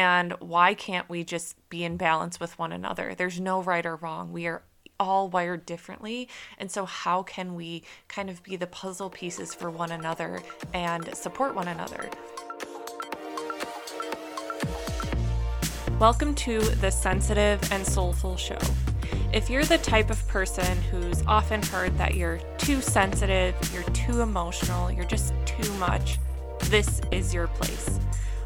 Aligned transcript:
And 0.00 0.32
why 0.40 0.72
can't 0.72 1.10
we 1.10 1.24
just 1.24 1.56
be 1.68 1.84
in 1.84 1.98
balance 1.98 2.40
with 2.40 2.58
one 2.58 2.72
another? 2.72 3.14
There's 3.14 3.38
no 3.38 3.62
right 3.62 3.84
or 3.84 3.96
wrong. 3.96 4.32
We 4.32 4.46
are 4.46 4.62
all 4.98 5.28
wired 5.28 5.66
differently. 5.66 6.26
And 6.56 6.70
so, 6.70 6.86
how 6.86 7.22
can 7.22 7.54
we 7.54 7.82
kind 8.08 8.30
of 8.30 8.42
be 8.42 8.56
the 8.56 8.66
puzzle 8.66 9.10
pieces 9.10 9.52
for 9.52 9.70
one 9.70 9.92
another 9.92 10.42
and 10.72 11.14
support 11.14 11.54
one 11.54 11.68
another? 11.68 12.08
Welcome 15.98 16.34
to 16.36 16.60
the 16.60 16.90
Sensitive 16.90 17.60
and 17.70 17.86
Soulful 17.86 18.38
Show. 18.38 18.58
If 19.34 19.50
you're 19.50 19.66
the 19.66 19.76
type 19.76 20.08
of 20.08 20.26
person 20.28 20.80
who's 20.90 21.22
often 21.26 21.62
heard 21.62 21.98
that 21.98 22.14
you're 22.14 22.40
too 22.56 22.80
sensitive, 22.80 23.54
you're 23.74 23.82
too 23.92 24.22
emotional, 24.22 24.90
you're 24.90 25.04
just 25.04 25.34
too 25.44 25.70
much, 25.74 26.18
this 26.70 27.02
is 27.10 27.34
your 27.34 27.48
place. 27.48 28.00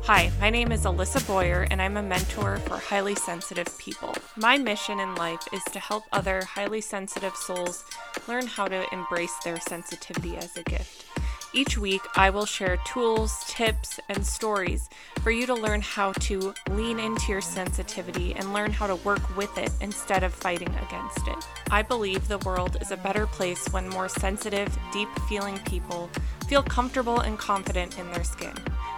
Hi, 0.07 0.31
my 0.39 0.51
name 0.51 0.71
is 0.71 0.85
Alissa 0.85 1.27
Boyer, 1.27 1.67
and 1.71 1.81
I'm 1.81 1.97
a 1.97 2.03
mentor 2.03 2.59
for 2.59 2.77
highly 2.77 3.15
sensitive 3.15 3.79
people. 3.79 4.15
My 4.37 4.59
mission 4.59 5.01
in 5.01 5.15
life 5.15 5.49
is 5.51 5.65
to 5.73 5.79
help 5.79 6.05
other 6.13 6.43
highly 6.45 6.83
sensitive 6.83 7.35
souls 7.35 7.85
learn 8.29 8.47
how 8.47 8.69
to 8.69 8.85
embrace 8.93 9.35
their 9.43 9.59
sensitivity 9.61 10.37
as 10.37 10.59
a 10.59 10.63
gift. 10.65 11.07
Each 11.55 11.79
week, 11.79 12.03
I 12.17 12.29
will 12.29 12.45
share 12.45 12.77
tools, 12.85 13.45
tips, 13.49 13.99
and 14.11 14.27
stories 14.27 14.91
for 15.23 15.31
you 15.31 15.47
to 15.47 15.55
learn 15.55 15.81
how 15.81 16.13
to 16.13 16.53
lean 16.69 17.01
into 17.01 17.33
your 17.33 17.41
sensitivity 17.41 18.35
and 18.35 18.53
learn 18.53 18.73
how 18.73 18.87
to 18.87 18.97
work 18.97 19.35
with 19.39 19.57
it 19.57 19.71
instead 19.81 20.23
of 20.23 20.35
fighting 20.35 20.75
against 20.87 21.27
it. 21.29 21.47
I 21.71 21.81
believe 21.81 22.29
the 22.29 22.45
world 22.45 22.77
is 22.83 22.91
a 22.91 22.99
better 22.99 23.27
place 23.27 23.67
when 23.71 23.89
more 23.89 24.11
sensitive, 24.11 24.77
deep 24.93 25.09
feeling 25.31 25.59
people 25.61 26.11
feel 26.47 26.63
comfortable 26.63 27.21
and 27.21 27.39
confident 27.39 27.99
in 27.99 28.13
their 28.13 28.25
skin. 28.25 28.53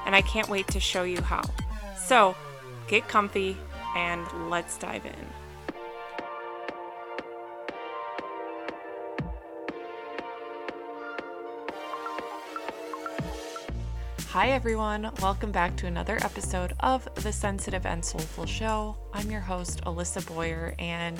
And 0.06 0.14
I 0.14 0.22
can't 0.22 0.48
wait 0.48 0.68
to 0.68 0.80
show 0.80 1.02
you 1.02 1.20
how. 1.20 1.42
So, 1.98 2.36
get 2.86 3.08
comfy 3.08 3.56
and 3.96 4.24
let's 4.48 4.78
dive 4.78 5.04
in. 5.04 5.12
Hi, 14.28 14.50
everyone. 14.50 15.10
Welcome 15.22 15.50
back 15.50 15.76
to 15.76 15.86
another 15.86 16.18
episode 16.20 16.74
of 16.80 17.08
the 17.16 17.32
Sensitive 17.32 17.86
and 17.86 18.04
Soulful 18.04 18.44
Show. 18.44 18.94
I'm 19.12 19.30
your 19.30 19.40
host, 19.40 19.82
Alissa 19.84 20.24
Boyer, 20.26 20.74
and 20.78 21.16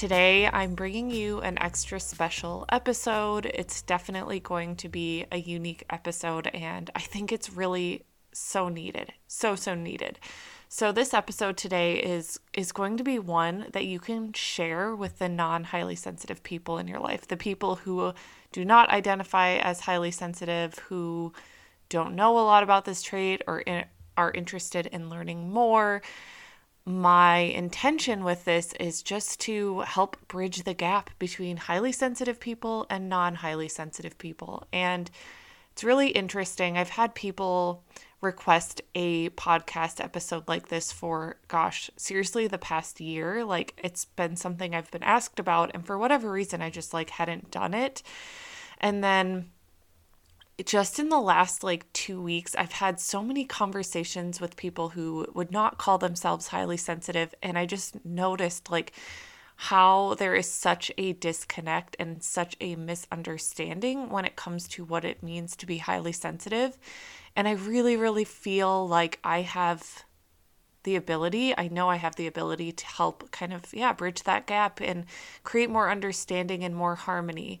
today 0.00 0.48
I'm 0.50 0.74
bringing 0.74 1.10
you 1.10 1.42
an 1.42 1.58
extra 1.58 2.00
special 2.00 2.64
episode. 2.70 3.44
It's 3.44 3.82
definitely 3.82 4.40
going 4.40 4.76
to 4.76 4.88
be 4.88 5.26
a 5.30 5.36
unique 5.36 5.84
episode, 5.90 6.46
and 6.54 6.88
I 6.94 7.00
think 7.00 7.30
it's 7.30 7.52
really 7.52 8.06
so 8.32 8.70
needed. 8.70 9.12
So, 9.26 9.56
so 9.56 9.74
needed. 9.74 10.18
So 10.70 10.90
this 10.90 11.12
episode 11.12 11.58
today 11.58 11.96
is 11.96 12.40
is 12.54 12.72
going 12.72 12.96
to 12.96 13.04
be 13.04 13.18
one 13.18 13.66
that 13.72 13.84
you 13.84 14.00
can 14.00 14.32
share 14.32 14.96
with 14.96 15.18
the 15.18 15.28
non-highly 15.28 15.96
sensitive 15.96 16.42
people 16.42 16.78
in 16.78 16.88
your 16.88 17.00
life, 17.00 17.28
the 17.28 17.36
people 17.36 17.74
who 17.74 18.14
do 18.52 18.64
not 18.64 18.88
identify 18.88 19.56
as 19.56 19.80
highly 19.80 20.12
sensitive, 20.12 20.78
who 20.88 21.34
don't 21.90 22.16
know 22.16 22.38
a 22.38 22.40
lot 22.40 22.62
about 22.62 22.86
this 22.86 23.02
trait 23.02 23.42
or 23.46 23.58
in, 23.60 23.84
are 24.16 24.30
interested 24.30 24.86
in 24.86 25.10
learning 25.10 25.50
more, 25.50 26.00
my 26.90 27.38
intention 27.38 28.24
with 28.24 28.44
this 28.44 28.72
is 28.74 29.02
just 29.02 29.40
to 29.40 29.80
help 29.80 30.16
bridge 30.28 30.64
the 30.64 30.74
gap 30.74 31.10
between 31.18 31.56
highly 31.56 31.92
sensitive 31.92 32.40
people 32.40 32.86
and 32.90 33.08
non 33.08 33.36
highly 33.36 33.68
sensitive 33.68 34.18
people. 34.18 34.66
And 34.72 35.10
it's 35.72 35.84
really 35.84 36.08
interesting. 36.08 36.76
I've 36.76 36.90
had 36.90 37.14
people 37.14 37.84
request 38.20 38.82
a 38.94 39.30
podcast 39.30 40.02
episode 40.02 40.46
like 40.46 40.68
this 40.68 40.92
for, 40.92 41.36
gosh, 41.48 41.90
seriously, 41.96 42.46
the 42.46 42.58
past 42.58 43.00
year. 43.00 43.44
Like 43.44 43.74
it's 43.82 44.04
been 44.04 44.36
something 44.36 44.74
I've 44.74 44.90
been 44.90 45.02
asked 45.02 45.38
about. 45.38 45.70
And 45.74 45.86
for 45.86 45.98
whatever 45.98 46.30
reason, 46.30 46.60
I 46.60 46.70
just 46.70 46.92
like 46.92 47.10
hadn't 47.10 47.50
done 47.50 47.72
it. 47.72 48.02
And 48.78 49.02
then 49.02 49.50
just 50.64 50.98
in 50.98 51.08
the 51.08 51.20
last 51.20 51.62
like 51.62 51.92
two 51.92 52.20
weeks, 52.20 52.54
I've 52.54 52.72
had 52.72 53.00
so 53.00 53.22
many 53.22 53.44
conversations 53.44 54.40
with 54.40 54.56
people 54.56 54.90
who 54.90 55.26
would 55.34 55.50
not 55.50 55.78
call 55.78 55.98
themselves 55.98 56.48
highly 56.48 56.76
sensitive. 56.76 57.34
And 57.42 57.58
I 57.58 57.66
just 57.66 58.04
noticed 58.04 58.70
like 58.70 58.92
how 59.56 60.14
there 60.14 60.34
is 60.34 60.50
such 60.50 60.90
a 60.96 61.12
disconnect 61.12 61.94
and 61.98 62.22
such 62.22 62.56
a 62.60 62.76
misunderstanding 62.76 64.08
when 64.08 64.24
it 64.24 64.34
comes 64.34 64.66
to 64.68 64.84
what 64.84 65.04
it 65.04 65.22
means 65.22 65.54
to 65.56 65.66
be 65.66 65.78
highly 65.78 66.12
sensitive. 66.12 66.78
And 67.36 67.46
I 67.46 67.52
really, 67.52 67.96
really 67.96 68.24
feel 68.24 68.88
like 68.88 69.18
I 69.22 69.42
have 69.42 70.04
the 70.84 70.96
ability, 70.96 71.54
I 71.56 71.68
know 71.68 71.90
I 71.90 71.96
have 71.96 72.16
the 72.16 72.26
ability 72.26 72.72
to 72.72 72.86
help 72.86 73.30
kind 73.32 73.52
of, 73.52 73.66
yeah, 73.74 73.92
bridge 73.92 74.22
that 74.22 74.46
gap 74.46 74.80
and 74.80 75.04
create 75.44 75.68
more 75.68 75.90
understanding 75.90 76.64
and 76.64 76.74
more 76.74 76.94
harmony. 76.94 77.60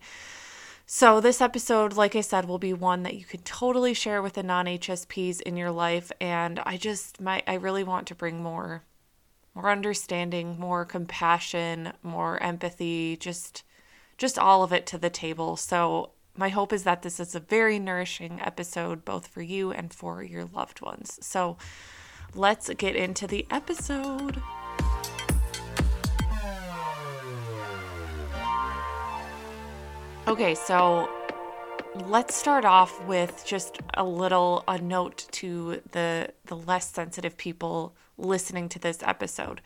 So, 0.92 1.20
this 1.20 1.40
episode, 1.40 1.92
like 1.92 2.16
I 2.16 2.20
said, 2.20 2.46
will 2.46 2.58
be 2.58 2.72
one 2.72 3.04
that 3.04 3.14
you 3.14 3.24
can 3.24 3.42
totally 3.42 3.94
share 3.94 4.20
with 4.20 4.32
the 4.32 4.42
non 4.42 4.66
HSPs 4.66 5.40
in 5.40 5.56
your 5.56 5.70
life. 5.70 6.10
And 6.20 6.58
I 6.66 6.78
just, 6.78 7.20
my, 7.20 7.44
I 7.46 7.54
really 7.54 7.84
want 7.84 8.08
to 8.08 8.14
bring 8.16 8.42
more, 8.42 8.82
more 9.54 9.70
understanding, 9.70 10.58
more 10.58 10.84
compassion, 10.84 11.92
more 12.02 12.42
empathy, 12.42 13.16
just, 13.16 13.62
just 14.18 14.36
all 14.36 14.64
of 14.64 14.72
it 14.72 14.84
to 14.86 14.98
the 14.98 15.10
table. 15.10 15.56
So, 15.56 16.10
my 16.36 16.48
hope 16.48 16.72
is 16.72 16.82
that 16.82 17.02
this 17.02 17.20
is 17.20 17.36
a 17.36 17.40
very 17.40 17.78
nourishing 17.78 18.40
episode, 18.40 19.04
both 19.04 19.28
for 19.28 19.42
you 19.42 19.70
and 19.70 19.94
for 19.94 20.24
your 20.24 20.44
loved 20.44 20.80
ones. 20.80 21.20
So, 21.22 21.56
let's 22.34 22.68
get 22.70 22.96
into 22.96 23.28
the 23.28 23.46
episode. 23.48 24.42
Okay, 30.30 30.54
so 30.54 31.10
let's 32.06 32.36
start 32.36 32.64
off 32.64 33.04
with 33.04 33.42
just 33.44 33.78
a 33.94 34.04
little 34.04 34.62
a 34.68 34.78
note 34.78 35.26
to 35.32 35.82
the 35.90 36.32
the 36.44 36.54
less 36.54 36.88
sensitive 36.88 37.36
people 37.36 37.96
listening 38.16 38.68
to 38.68 38.78
this 38.78 39.02
episode. 39.02 39.60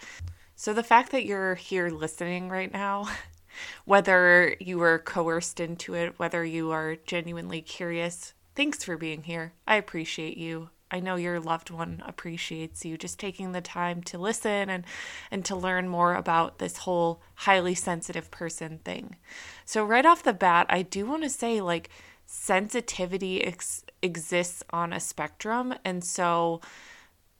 So 0.56 0.72
the 0.72 0.82
fact 0.82 1.12
that 1.12 1.26
you're 1.26 1.54
here 1.54 1.90
listening 1.90 2.48
right 2.48 2.72
now, 2.72 3.10
whether 3.84 4.56
you 4.58 4.78
were 4.78 5.00
coerced 5.00 5.60
into 5.60 5.92
it, 5.92 6.18
whether 6.18 6.42
you 6.42 6.70
are 6.70 6.96
genuinely 6.96 7.60
curious, 7.60 8.32
thanks 8.54 8.82
for 8.82 8.96
being 8.96 9.24
here. 9.24 9.52
I 9.66 9.76
appreciate 9.76 10.38
you. 10.38 10.70
I 10.90 11.00
know 11.00 11.16
your 11.16 11.40
loved 11.40 11.70
one 11.70 12.02
appreciates 12.06 12.84
you 12.84 12.96
just 12.96 13.18
taking 13.18 13.52
the 13.52 13.60
time 13.60 14.02
to 14.04 14.18
listen 14.18 14.70
and 14.70 14.84
and 15.30 15.44
to 15.46 15.56
learn 15.56 15.88
more 15.88 16.14
about 16.14 16.58
this 16.58 16.78
whole 16.78 17.20
highly 17.34 17.74
sensitive 17.74 18.30
person 18.30 18.78
thing. 18.84 19.16
So 19.64 19.84
right 19.84 20.06
off 20.06 20.22
the 20.22 20.32
bat, 20.32 20.66
I 20.68 20.82
do 20.82 21.06
want 21.06 21.22
to 21.22 21.30
say 21.30 21.60
like 21.60 21.90
sensitivity 22.26 23.42
ex- 23.42 23.84
exists 24.02 24.62
on 24.70 24.92
a 24.92 25.00
spectrum 25.00 25.74
and 25.84 26.02
so 26.04 26.60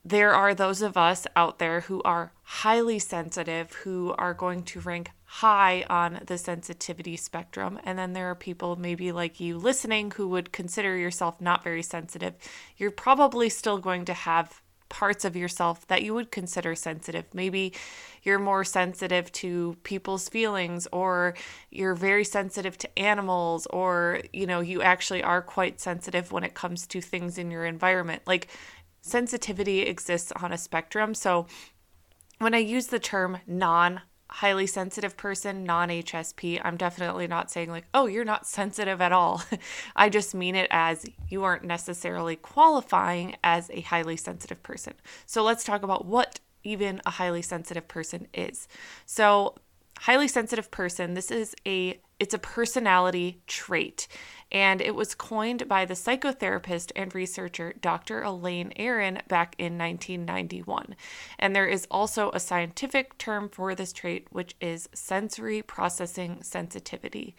there 0.05 0.35
are 0.35 0.55
those 0.55 0.83
of 0.83 0.97
us 0.97 1.27
out 1.35 1.59
there 1.59 1.81
who 1.81 2.03
are 2.03 2.33
highly 2.43 2.99
sensitive 2.99 3.73
who 3.73 4.15
are 4.19 4.35
going 4.35 4.63
to 4.63 4.81
rank 4.81 5.11
high 5.39 5.85
on 5.91 6.21
the 6.27 6.39
sensitivity 6.39 7.17
spectrum. 7.17 7.77
And 7.83 7.99
then 7.99 8.13
there 8.13 8.31
are 8.31 8.37
people, 8.37 8.77
maybe 8.77 9.11
like 9.11 9.41
you 9.41 9.59
listening, 9.59 10.13
who 10.13 10.29
would 10.29 10.53
consider 10.53 10.97
yourself 10.97 11.41
not 11.41 11.65
very 11.65 11.83
sensitive. 11.83 12.35
You're 12.77 12.93
probably 12.93 13.49
still 13.49 13.79
going 13.79 14.05
to 14.05 14.15
have 14.15 14.63
parts 14.89 15.25
of 15.25 15.35
yourself 15.35 15.89
that 15.89 16.05
you 16.05 16.15
would 16.15 16.31
consider 16.31 16.77
sensitive. 16.77 17.25
Maybe 17.35 17.73
you're 18.23 18.39
more 18.39 18.63
sensitive 18.63 19.33
to 19.33 19.77
people's 19.83 20.29
feelings 20.29 20.87
or 20.93 21.35
you're 21.69 21.97
very 21.97 22.25
sensitive 22.25 22.79
to 22.79 22.97
animals 22.97 23.67
or 23.71 24.21
you 24.33 24.47
know 24.47 24.61
you 24.61 24.83
actually 24.83 25.25
are 25.25 25.43
quite 25.43 25.81
sensitive 25.81 26.31
when 26.31 26.45
it 26.45 26.55
comes 26.55 26.87
to 26.87 27.01
things 27.01 27.39
in 27.39 27.51
your 27.51 27.65
environment. 27.65 28.23
Like 28.25 28.47
sensitivity 29.01 29.81
exists 29.81 30.31
on 30.41 30.53
a 30.53 30.59
spectrum. 30.59 31.13
So 31.13 31.49
when 32.39 32.55
I 32.55 32.59
use 32.59 32.87
the 32.87 33.01
term 33.01 33.39
non 33.49 34.01
highly 34.35 34.67
sensitive 34.67 35.17
person, 35.17 35.63
non 35.63 35.91
HSP, 35.91 36.61
I'm 36.65 36.77
definitely 36.77 37.29
not 37.29 37.53
saying 37.53 37.71
like, 37.71 37.85
oh, 37.95 38.07
you're 38.07 38.25
not 38.25 38.49
sensitive 38.49 39.01
at 39.01 39.13
all. 39.13 39.43
I 39.97 40.09
just 40.09 40.35
mean 40.35 40.57
it 40.57 40.67
as 40.73 41.07
you 41.29 41.45
aren't 41.45 41.63
necessarily 41.63 42.35
qualifying 42.35 43.37
as 43.45 43.71
a 43.71 43.83
highly 43.83 44.17
sensitive 44.17 44.61
person. 44.65 44.95
So 45.25 45.45
let's 45.45 45.63
talk 45.63 45.85
about 45.85 46.05
what 46.05 46.41
even 46.65 47.01
a 47.07 47.11
highly 47.11 47.43
sensitive 47.43 47.87
person 47.87 48.27
is. 48.35 48.67
So, 49.07 49.55
highly 50.01 50.27
sensitive 50.27 50.69
person, 50.73 51.15
this 51.15 51.31
is 51.31 51.55
a 51.65 52.01
it's 52.19 52.35
a 52.35 52.39
personality 52.39 53.43
trait 53.47 54.09
and 54.55 54.81
it 54.81 54.95
was 54.95 55.17
coined 55.17 55.67
by 55.67 55.85
the 55.85 55.95
psychotherapist 55.95 56.93
and 56.95 57.13
researcher 57.13 57.75
Dr. 57.81 58.23
Elaine 58.23 58.73
Aron 58.77 59.21
back 59.27 59.57
in 59.59 59.77
1991. 59.77 60.95
And 61.41 61.57
there 61.57 61.67
is 61.67 61.89
also 61.91 62.31
a 62.31 62.41
scientific 62.41 63.19
term 63.19 63.49
for 63.49 63.75
this 63.75 63.93
trait, 63.93 64.29
which 64.31 64.55
is 64.61 64.89
sensory 64.95 65.61
processing 65.61 66.39
sensitivity. 66.43 67.35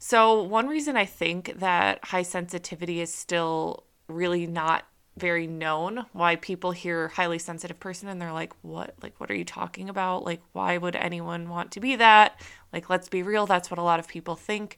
So, 0.00 0.42
one 0.42 0.66
reason 0.66 0.96
I 0.96 1.04
think 1.04 1.60
that 1.60 2.04
high 2.06 2.22
sensitivity 2.22 3.00
is 3.00 3.14
still 3.14 3.84
really 4.08 4.48
not 4.48 4.86
very 5.16 5.46
known 5.46 6.04
why 6.12 6.36
people 6.36 6.72
hear 6.72 7.08
highly 7.08 7.38
sensitive 7.38 7.80
person 7.80 8.06
and 8.08 8.20
they're 8.20 8.32
like 8.34 8.52
what 8.60 8.94
like 9.02 9.18
what 9.18 9.30
are 9.30 9.34
you 9.34 9.46
talking 9.46 9.88
about 9.88 10.24
like 10.24 10.42
why 10.52 10.76
would 10.76 10.94
anyone 10.94 11.48
want 11.48 11.70
to 11.70 11.80
be 11.80 11.96
that 11.96 12.38
like 12.76 12.90
let's 12.90 13.08
be 13.08 13.22
real 13.22 13.46
that's 13.46 13.70
what 13.70 13.78
a 13.78 13.82
lot 13.82 13.98
of 13.98 14.06
people 14.06 14.36
think 14.36 14.76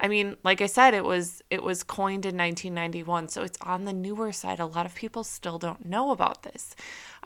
i 0.00 0.08
mean 0.08 0.36
like 0.42 0.60
i 0.60 0.66
said 0.66 0.94
it 0.94 1.04
was 1.04 1.42
it 1.50 1.62
was 1.62 1.82
coined 1.82 2.24
in 2.24 2.36
1991 2.36 3.28
so 3.28 3.42
it's 3.42 3.58
on 3.60 3.84
the 3.84 3.92
newer 3.92 4.32
side 4.32 4.58
a 4.58 4.66
lot 4.66 4.86
of 4.86 4.94
people 4.94 5.22
still 5.22 5.58
don't 5.58 5.84
know 5.84 6.10
about 6.10 6.42
this 6.42 6.74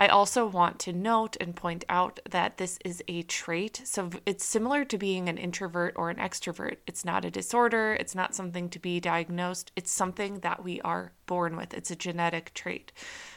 I 0.00 0.08
also 0.08 0.46
want 0.46 0.78
to 0.80 0.94
note 0.94 1.36
and 1.42 1.54
point 1.54 1.84
out 1.90 2.20
that 2.30 2.56
this 2.56 2.78
is 2.86 3.04
a 3.06 3.20
trait. 3.24 3.82
So 3.84 4.08
it's 4.24 4.46
similar 4.46 4.82
to 4.86 4.96
being 4.96 5.28
an 5.28 5.36
introvert 5.36 5.92
or 5.94 6.08
an 6.08 6.16
extrovert. 6.16 6.76
It's 6.86 7.04
not 7.04 7.26
a 7.26 7.30
disorder, 7.30 7.98
it's 8.00 8.14
not 8.14 8.34
something 8.34 8.70
to 8.70 8.78
be 8.78 8.98
diagnosed, 8.98 9.72
it's 9.76 9.92
something 9.92 10.38
that 10.38 10.64
we 10.64 10.80
are 10.80 11.12
born 11.26 11.54
with. 11.54 11.74
It's 11.74 11.90
a 11.90 11.96
genetic 11.96 12.54
trait. 12.54 12.92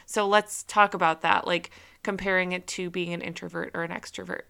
So 0.06 0.26
let's 0.26 0.62
talk 0.62 0.94
about 0.94 1.20
that, 1.20 1.46
like 1.46 1.68
comparing 2.02 2.52
it 2.52 2.66
to 2.68 2.88
being 2.88 3.12
an 3.12 3.20
introvert 3.20 3.70
or 3.74 3.82
an 3.82 3.90
extrovert 3.90 4.44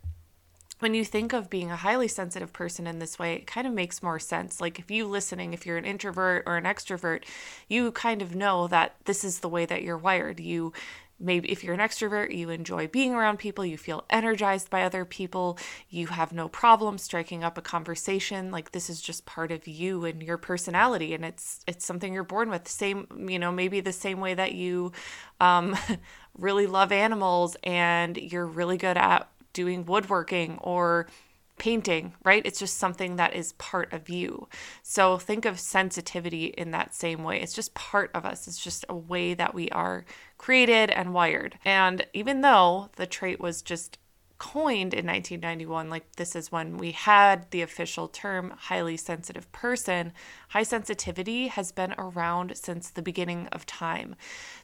when 0.81 0.95
you 0.95 1.05
think 1.05 1.33
of 1.33 1.51
being 1.51 1.71
a 1.71 1.77
highly 1.77 2.09
sensitive 2.09 2.53
person 2.53 2.87
in 2.87 2.99
this 2.99 3.19
way, 3.19 3.35
it 3.35 3.47
kind 3.47 3.67
of 3.67 3.73
makes 3.73 4.03
more 4.03 4.19
sense. 4.19 4.61
Like 4.61 4.79
if 4.79 4.91
you 4.91 5.07
listening, 5.07 5.55
if 5.55 5.65
you're 5.65 5.79
an 5.79 5.85
introvert 5.85 6.43
or 6.47 6.57
an 6.57 6.65
extrovert, 6.65 7.25
you 7.69 7.93
kind 7.93 8.21
of 8.23 8.35
know 8.35 8.67
that 8.69 8.97
this 9.05 9.25
is 9.25 9.41
the 9.41 9.49
way 9.49 9.67
that 9.67 9.83
you're 9.83 9.99
wired. 9.99 10.41
You 10.41 10.73
maybe 11.21 11.51
if 11.51 11.63
you're 11.63 11.75
an 11.75 11.81
extrovert, 11.81 12.37
you 12.37 12.51
enjoy 12.51 12.89
being 12.89 13.15
around 13.15 13.39
people, 13.39 13.65
you 13.65 13.79
feel 13.79 14.05
energized 14.11 14.69
by 14.69 14.83
other 14.83 15.05
people, 15.05 15.59
you 15.89 16.09
have 16.09 16.33
no 16.33 16.49
problem 16.49 16.99
striking 16.99 17.45
up 17.45 17.57
a 17.57 17.63
conversation. 17.63 18.51
Like 18.51 18.73
this 18.73 18.91
is 18.91 19.01
just 19.01 19.25
part 19.25 19.53
of 19.53 19.67
you 19.69 20.05
and 20.05 20.23
your 20.23 20.39
personality 20.39 21.15
and 21.15 21.25
it's 21.25 21.61
it's 21.67 21.87
something 21.87 22.13
you're 22.13 22.25
born 22.25 22.51
with. 22.51 22.69
Same, 22.69 23.07
you 23.29 23.39
know, 23.39 23.53
maybe 23.53 23.81
the 23.81 23.93
same 23.93 24.21
way 24.21 24.35
that 24.35 24.53
you 24.53 24.93
um 25.41 25.77
really 26.37 26.67
love 26.67 26.91
animals 26.91 27.57
and 27.63 28.17
you're 28.17 28.47
really 28.47 28.77
good 28.77 28.97
at 28.97 29.29
doing 29.55 29.87
woodworking 29.87 30.59
or 30.61 31.09
painting, 31.57 32.13
right? 32.25 32.45
It's 32.45 32.59
just 32.59 32.79
something 32.79 33.17
that 33.17 33.35
is 33.35 33.53
part 33.55 33.93
of 33.93 34.09
you. 34.09 34.49
So 34.83 35.19
think 35.19 35.45
of 35.45 35.61
sensitivity 35.61 36.47
in 36.47 36.73
that 36.73 36.95
same 36.95 37.23
way. 37.23 37.41
It's 37.41 37.55
just 37.55 37.75
part 37.75 38.11
of 38.13 38.25
us, 38.25 38.49
it's 38.49 38.63
just 38.63 38.85
a 38.89 38.97
way 38.97 39.35
that 39.35 39.55
we 39.55 39.69
are 39.71 40.05
created 40.37 40.91
and 40.91 41.15
wired. 41.15 41.59
And 41.65 42.07
even 42.13 42.41
though 42.41 42.91
the 42.97 43.07
trait 43.07 43.41
was 43.41 43.63
just 43.63 43.99
coined 44.37 44.93
in 44.93 45.07
1991, 45.07 45.89
like 45.89 46.17
this 46.17 46.35
is 46.35 46.51
when 46.51 46.77
we 46.77 46.91
had 46.91 47.51
the 47.51 47.63
official 47.63 48.09
term 48.09 48.53
highly 48.59 48.97
sensitive 48.97 49.51
person, 49.53 50.13
high 50.49 50.65
sensitivity 50.65 51.47
has 51.47 51.71
been 51.71 51.95
around 51.97 52.57
since 52.57 52.91
the 52.91 53.01
beginning 53.01 53.47
of 53.53 53.65
time. 53.65 54.17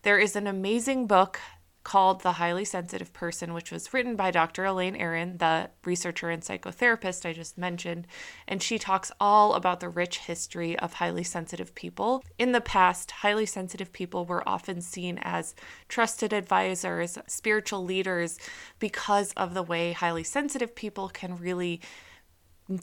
There 0.02 0.18
is 0.18 0.34
an 0.34 0.48
amazing 0.48 1.06
book 1.06 1.40
called 1.82 2.20
The 2.20 2.32
Highly 2.32 2.64
Sensitive 2.64 3.12
Person, 3.12 3.54
which 3.54 3.72
was 3.72 3.92
written 3.94 4.14
by 4.14 4.30
Dr. 4.30 4.64
Elaine 4.64 4.96
Aron, 4.96 5.38
the 5.38 5.70
researcher 5.84 6.28
and 6.28 6.42
psychotherapist 6.42 7.26
I 7.26 7.32
just 7.32 7.56
mentioned. 7.56 8.06
And 8.46 8.62
she 8.62 8.78
talks 8.78 9.10
all 9.18 9.54
about 9.54 9.80
the 9.80 9.88
rich 9.88 10.18
history 10.18 10.78
of 10.78 10.94
highly 10.94 11.24
sensitive 11.24 11.74
people. 11.74 12.22
In 12.38 12.52
the 12.52 12.60
past, 12.60 13.10
highly 13.10 13.46
sensitive 13.46 13.92
people 13.92 14.26
were 14.26 14.46
often 14.48 14.80
seen 14.80 15.18
as 15.22 15.54
trusted 15.88 16.32
advisors, 16.32 17.18
spiritual 17.26 17.84
leaders, 17.84 18.38
because 18.78 19.32
of 19.32 19.54
the 19.54 19.62
way 19.62 19.92
highly 19.92 20.24
sensitive 20.24 20.74
people 20.74 21.08
can 21.08 21.36
really 21.36 21.80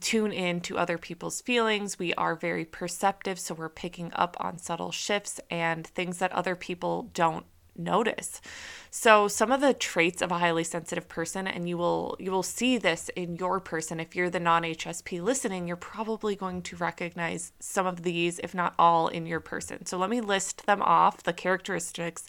tune 0.02 0.34
in 0.34 0.60
to 0.62 0.78
other 0.78 0.98
people's 0.98 1.42
feelings. 1.42 1.98
We 1.98 2.14
are 2.16 2.36
very 2.36 2.66
perceptive, 2.66 3.40
so 3.40 3.54
we're 3.54 3.70
picking 3.70 4.12
up 4.14 4.36
on 4.40 4.58
subtle 4.58 4.92
shifts 4.92 5.40
and 5.50 5.86
things 5.88 6.18
that 6.18 6.32
other 6.34 6.56
people 6.56 7.10
don't 7.14 7.46
notice. 7.78 8.42
So 8.90 9.28
some 9.28 9.52
of 9.52 9.62
the 9.62 9.74
traits 9.74 10.22
of 10.22 10.32
a 10.32 10.40
highly 10.40 10.64
sensitive 10.64 11.08
person 11.08 11.48
and 11.48 11.68
you 11.68 11.78
will 11.78 12.16
you 12.20 12.32
will 12.32 12.44
see 12.44 12.78
this 12.78 13.10
in 13.16 13.36
your 13.36 13.60
person 13.60 14.00
if 14.00 14.16
you're 14.16 14.30
the 14.30 14.40
non-HSP 14.40 15.22
listening, 15.22 15.68
you're 15.68 15.78
probably 15.78 16.36
going 16.36 16.62
to 16.64 16.76
recognize 16.76 17.52
some 17.60 17.86
of 17.86 18.04
these 18.04 18.40
if 18.40 18.56
not 18.56 18.74
all 18.80 19.08
in 19.08 19.26
your 19.26 19.40
person. 19.40 19.86
So 19.86 19.98
let 19.98 20.10
me 20.10 20.22
list 20.22 20.66
them 20.66 20.82
off, 20.82 21.24
the 21.24 21.34
characteristics 21.34 22.26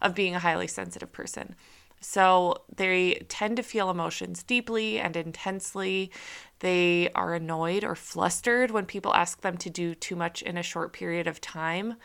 of 0.00 0.14
being 0.14 0.34
a 0.34 0.40
highly 0.40 0.68
sensitive 0.68 1.12
person. 1.12 1.54
So 2.02 2.62
they 2.74 3.24
tend 3.28 3.56
to 3.56 3.62
feel 3.62 3.88
emotions 3.88 4.42
deeply 4.42 4.98
and 4.98 5.16
intensely. 5.16 6.10
They 6.58 7.10
are 7.14 7.34
annoyed 7.34 7.84
or 7.84 7.94
flustered 7.94 8.72
when 8.72 8.86
people 8.86 9.14
ask 9.14 9.40
them 9.40 9.56
to 9.58 9.70
do 9.70 9.94
too 9.94 10.16
much 10.16 10.42
in 10.42 10.58
a 10.58 10.62
short 10.62 10.92
period 10.92 11.26
of 11.26 11.40
time 11.40 11.96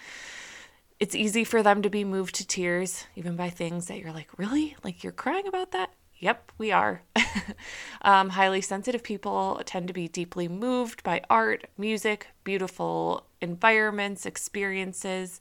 it's 1.00 1.16
easy 1.16 1.44
for 1.44 1.62
them 1.62 1.82
to 1.82 1.90
be 1.90 2.04
moved 2.04 2.36
to 2.36 2.48
tears, 2.48 3.06
even 3.16 3.36
by 3.36 3.50
things 3.50 3.88
that 3.88 4.00
you're 4.00 4.12
like, 4.12 4.30
really? 4.38 4.76
Like 4.84 5.04
you're 5.04 5.14
crying 5.14 5.48
about 5.48 5.72
that? 5.72 5.92
Yep, 6.20 6.52
we 6.58 6.72
are. 6.72 7.04
um, 8.02 8.30
highly 8.30 8.62
sensitive 8.62 9.04
people 9.04 9.62
tend 9.66 9.88
to 9.88 9.94
be 9.94 10.08
deeply 10.08 10.48
moved 10.48 11.04
by 11.04 11.22
art, 11.30 11.68
music, 11.78 12.28
beautiful 12.44 13.28
environments, 13.40 14.26
experiences. 14.26 15.40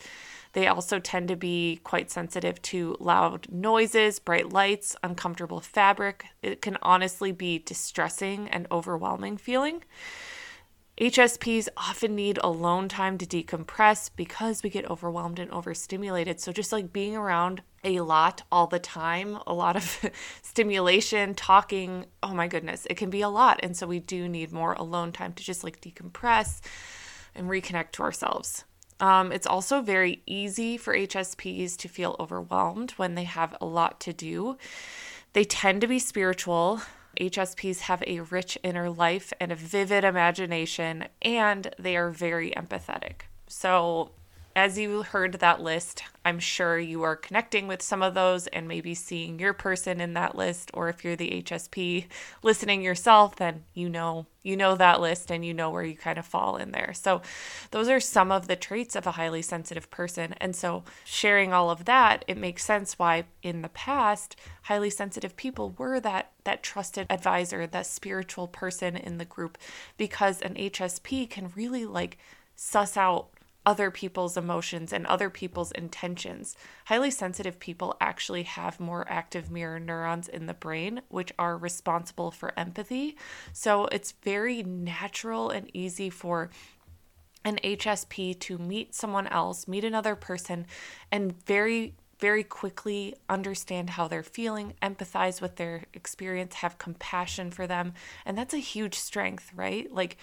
They 0.53 0.67
also 0.67 0.99
tend 0.99 1.29
to 1.29 1.37
be 1.37 1.81
quite 1.83 2.11
sensitive 2.11 2.61
to 2.63 2.97
loud 3.01 3.47
noises, 3.51 4.19
bright 4.19 4.53
lights, 4.53 4.97
uncomfortable 5.03 5.61
fabric. 5.61 6.27
It 6.43 6.61
can 6.61 6.77
honestly 6.83 7.33
be 7.33 7.59
distressing 7.59 8.49
and 8.49 8.67
overwhelming 8.71 9.39
feeling. 9.39 9.83
HSPs 11.01 11.69
often 11.77 12.15
need 12.15 12.39
alone 12.43 12.89
time 12.89 13.19
to 13.19 13.27
decompress 13.27 14.11
because 14.17 14.63
we 14.63 14.71
get 14.71 14.91
overwhelmed 14.91 15.39
and 15.39 15.51
overstimulated. 15.51 16.41
So, 16.41 16.53
just 16.53 16.73
like 16.73 16.91
being 16.91 17.15
around 17.15 17.61
a 17.85 18.01
lot 18.01 18.45
all 18.51 18.67
the 18.67 18.79
time, 18.79 19.39
a 19.47 19.53
lot 19.53 19.77
of 19.77 20.11
stimulation, 20.43 21.35
talking, 21.35 22.07
oh 22.23 22.33
my 22.33 22.49
goodness, 22.49 22.87
it 22.89 22.97
can 22.97 23.11
be 23.11 23.21
a 23.21 23.29
lot. 23.29 23.61
And 23.63 23.77
so, 23.77 23.87
we 23.87 23.99
do 23.99 24.27
need 24.27 24.53
more 24.53 24.73
alone 24.73 25.13
time 25.13 25.35
to 25.35 25.45
just 25.45 25.63
like 25.63 25.83
decompress 25.83 26.63
and 27.35 27.49
reconnect 27.51 27.91
to 27.93 28.03
ourselves. 28.03 28.65
Um, 28.99 29.33
it's 29.33 29.47
also 29.47 29.83
very 29.83 30.23
easy 30.25 30.79
for 30.79 30.97
HSPs 30.97 31.77
to 31.77 31.89
feel 31.89 32.17
overwhelmed 32.19 32.93
when 32.93 33.15
they 33.15 33.25
have 33.25 33.55
a 33.61 33.67
lot 33.67 34.01
to 34.01 34.15
do. 34.15 34.57
They 35.35 35.45
tend 35.45 35.83
to 35.83 35.87
be 35.87 35.99
spiritual, 35.99 36.81
HSPs 37.21 37.81
have 37.81 38.03
a 38.07 38.21
rich 38.21 38.59
inner 38.63 38.91
life 38.91 39.33
and 39.41 39.53
a 39.53 39.57
vivid 39.57 40.05
imagination, 40.05 41.07
and 41.23 41.75
they 41.79 41.97
are 41.97 42.11
very 42.11 42.51
empathetic. 42.53 43.23
So, 43.49 44.13
as 44.57 44.79
you 44.79 45.03
heard 45.03 45.35
that 45.35 45.61
list, 45.61 46.03
I'm 46.25 46.39
sure 46.39 46.79
you 46.79 47.03
are 47.03 47.15
connecting 47.15 47.69
with 47.69 47.83
some 47.83 48.03
of 48.03 48.15
those 48.15 48.47
and 48.47 48.67
maybe 48.67 48.95
seeing 48.95 49.39
your 49.39 49.53
person 49.53 50.01
in 50.01 50.15
that 50.15 50.35
list. 50.35 50.71
Or 50.73 50.89
if 50.89 51.05
you're 51.05 51.15
the 51.15 51.43
HSP 51.43 52.07
listening 52.43 52.81
yourself, 52.81 53.37
then 53.37 53.65
you 53.75 53.91
know 53.91 54.25
you 54.43 54.57
know 54.57 54.75
that 54.75 55.03
list 55.03 55.31
and 55.31 55.45
you 55.45 55.53
know 55.53 55.69
where 55.69 55.83
you 55.83 55.95
kind 55.95 56.17
of 56.17 56.25
fall 56.25 56.57
in 56.57 56.71
there. 56.73 56.95
So 56.95 57.21
those 57.71 57.91
are 57.91 58.01
some 58.01 58.33
of 58.33 58.49
the 58.49 58.57
traits 58.57 58.97
of 58.97 59.07
a 59.07 59.13
highly 59.13 59.43
sensitive 59.43 59.91
person. 59.91 60.35
And 60.41 60.57
so 60.57 60.85
sharing 61.05 61.53
all 61.53 61.69
of 61.69 61.85
that, 61.85 62.25
it 62.27 62.39
makes 62.39 62.65
sense 62.65 62.99
why 62.99 63.25
in 63.43 63.61
the 63.61 63.69
past 63.69 64.37
highly 64.63 64.89
sensitive 64.89 65.37
people 65.37 65.75
were 65.77 66.01
that 66.01 66.33
that 66.45 66.63
trusted 66.63 67.07
advisor, 67.11 67.67
that 67.67 67.87
spiritual 67.87 68.49
person 68.49 68.97
in 68.97 69.19
the 69.19 69.27
group 69.27 69.59
because 69.99 70.41
an 70.41 70.55
HSP 70.55 71.29
can 71.29 71.53
really 71.55 71.85
like 71.85 72.17
suss 72.55 72.97
out 72.97 73.29
other 73.67 73.91
people's 73.91 74.37
emotions 74.37 74.93
and 74.93 75.05
other 75.07 75.29
people's 75.29 75.73
intentions. 75.73 76.57
Highly 76.85 77.11
sensitive 77.11 77.59
people 77.59 77.97
actually 78.01 78.45
have 78.45 78.79
more 78.79 79.05
active 79.11 79.51
mirror 79.51 79.81
neurons 79.81 80.29
in 80.29 80.47
the 80.47 80.55
brain, 80.55 81.03
which 81.09 81.33
are 81.37 81.59
responsible 81.59 82.31
for 82.31 82.57
empathy. 82.57 83.17
So 83.53 83.87
it's 83.87 84.13
very 84.23 84.63
natural 84.63 85.51
and 85.51 85.69
easy 85.75 86.09
for 86.09 86.49
an 87.45 87.59
HSP 87.63 88.39
to 88.41 88.57
meet 88.57 88.95
someone 88.95 89.27
else, 89.27 89.67
meet 89.69 89.85
another 89.85 90.15
person, 90.15 90.67
and 91.11 91.45
very 91.45 91.95
very 92.19 92.43
quickly 92.43 93.15
understand 93.29 93.91
how 93.91 94.09
they're 94.09 94.23
feeling, 94.23 94.73
empathize 94.81 95.43
with 95.43 95.57
their 95.57 95.85
experience, 95.93 96.55
have 96.55 96.79
compassion 96.79 97.51
for 97.51 97.67
them. 97.67 97.93
And 98.25 98.39
that's 98.39 98.55
a 98.55 98.59
huge 98.59 98.95
strength, 98.95 99.53
right? 99.55 99.93
Like, 99.93 100.17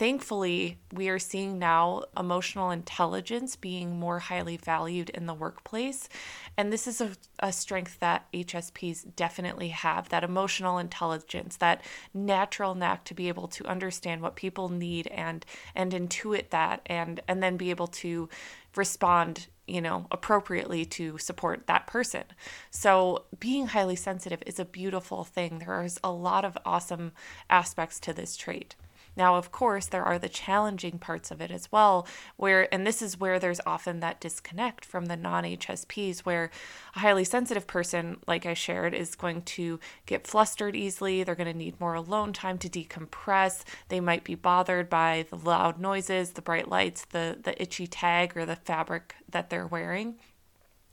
thankfully, 0.00 0.78
we 0.94 1.10
are 1.10 1.18
seeing 1.18 1.58
now 1.58 2.02
emotional 2.16 2.70
intelligence 2.70 3.54
being 3.54 4.00
more 4.00 4.18
highly 4.18 4.56
valued 4.56 5.10
in 5.10 5.26
the 5.26 5.34
workplace. 5.34 6.08
And 6.56 6.72
this 6.72 6.86
is 6.86 7.02
a, 7.02 7.10
a, 7.40 7.52
strength 7.52 8.00
that 8.00 8.24
HSPs 8.32 9.14
definitely 9.14 9.68
have 9.68 10.08
that 10.08 10.24
emotional 10.24 10.78
intelligence, 10.78 11.58
that 11.58 11.82
natural 12.14 12.74
knack 12.74 13.04
to 13.04 13.14
be 13.14 13.28
able 13.28 13.46
to 13.48 13.66
understand 13.66 14.22
what 14.22 14.36
people 14.36 14.70
need 14.70 15.06
and 15.08 15.44
and 15.74 15.92
intuit 15.92 16.48
that 16.48 16.80
and 16.86 17.20
and 17.28 17.42
then 17.42 17.58
be 17.58 17.68
able 17.68 17.88
to 17.88 18.30
respond 18.76 19.48
you 19.66 19.82
know 19.82 20.06
appropriately 20.10 20.86
to 20.86 21.18
support 21.18 21.66
that 21.66 21.86
person. 21.86 22.24
So 22.70 23.26
being 23.38 23.66
highly 23.66 23.96
sensitive 23.96 24.42
is 24.46 24.58
a 24.58 24.64
beautiful 24.64 25.24
thing. 25.24 25.58
There 25.58 25.84
is 25.84 26.00
a 26.02 26.10
lot 26.10 26.46
of 26.46 26.56
awesome 26.64 27.12
aspects 27.50 28.00
to 28.00 28.14
this 28.14 28.34
trait 28.34 28.76
Now, 29.16 29.36
of 29.36 29.50
course, 29.52 29.86
there 29.86 30.04
are 30.04 30.18
the 30.18 30.28
challenging 30.28 30.98
parts 30.98 31.30
of 31.30 31.40
it 31.40 31.50
as 31.50 31.70
well, 31.72 32.06
where, 32.36 32.72
and 32.72 32.86
this 32.86 33.02
is 33.02 33.18
where 33.18 33.38
there's 33.38 33.60
often 33.66 34.00
that 34.00 34.20
disconnect 34.20 34.84
from 34.84 35.06
the 35.06 35.16
non 35.16 35.44
HSPs, 35.44 36.20
where 36.20 36.50
a 36.94 37.00
highly 37.00 37.24
sensitive 37.24 37.66
person, 37.66 38.18
like 38.26 38.46
I 38.46 38.54
shared, 38.54 38.94
is 38.94 39.14
going 39.14 39.42
to 39.42 39.80
get 40.06 40.26
flustered 40.26 40.76
easily. 40.76 41.22
They're 41.22 41.34
going 41.34 41.52
to 41.52 41.58
need 41.58 41.80
more 41.80 41.94
alone 41.94 42.32
time 42.32 42.58
to 42.58 42.68
decompress. 42.68 43.64
They 43.88 44.00
might 44.00 44.24
be 44.24 44.34
bothered 44.34 44.88
by 44.88 45.26
the 45.28 45.36
loud 45.36 45.80
noises, 45.80 46.32
the 46.32 46.42
bright 46.42 46.68
lights, 46.68 47.04
the, 47.06 47.38
the 47.42 47.60
itchy 47.60 47.86
tag, 47.86 48.36
or 48.36 48.46
the 48.46 48.56
fabric 48.56 49.14
that 49.28 49.50
they're 49.50 49.66
wearing. 49.66 50.16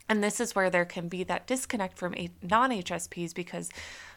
And 0.10 0.24
this 0.24 0.40
is 0.40 0.56
where 0.56 0.70
there 0.70 0.86
can 0.86 1.10
be 1.10 1.24
that 1.26 1.48
disconnect 1.48 1.98
from 1.98 2.16
non 2.42 2.72
HSPs 2.72 3.36
because 3.36 3.70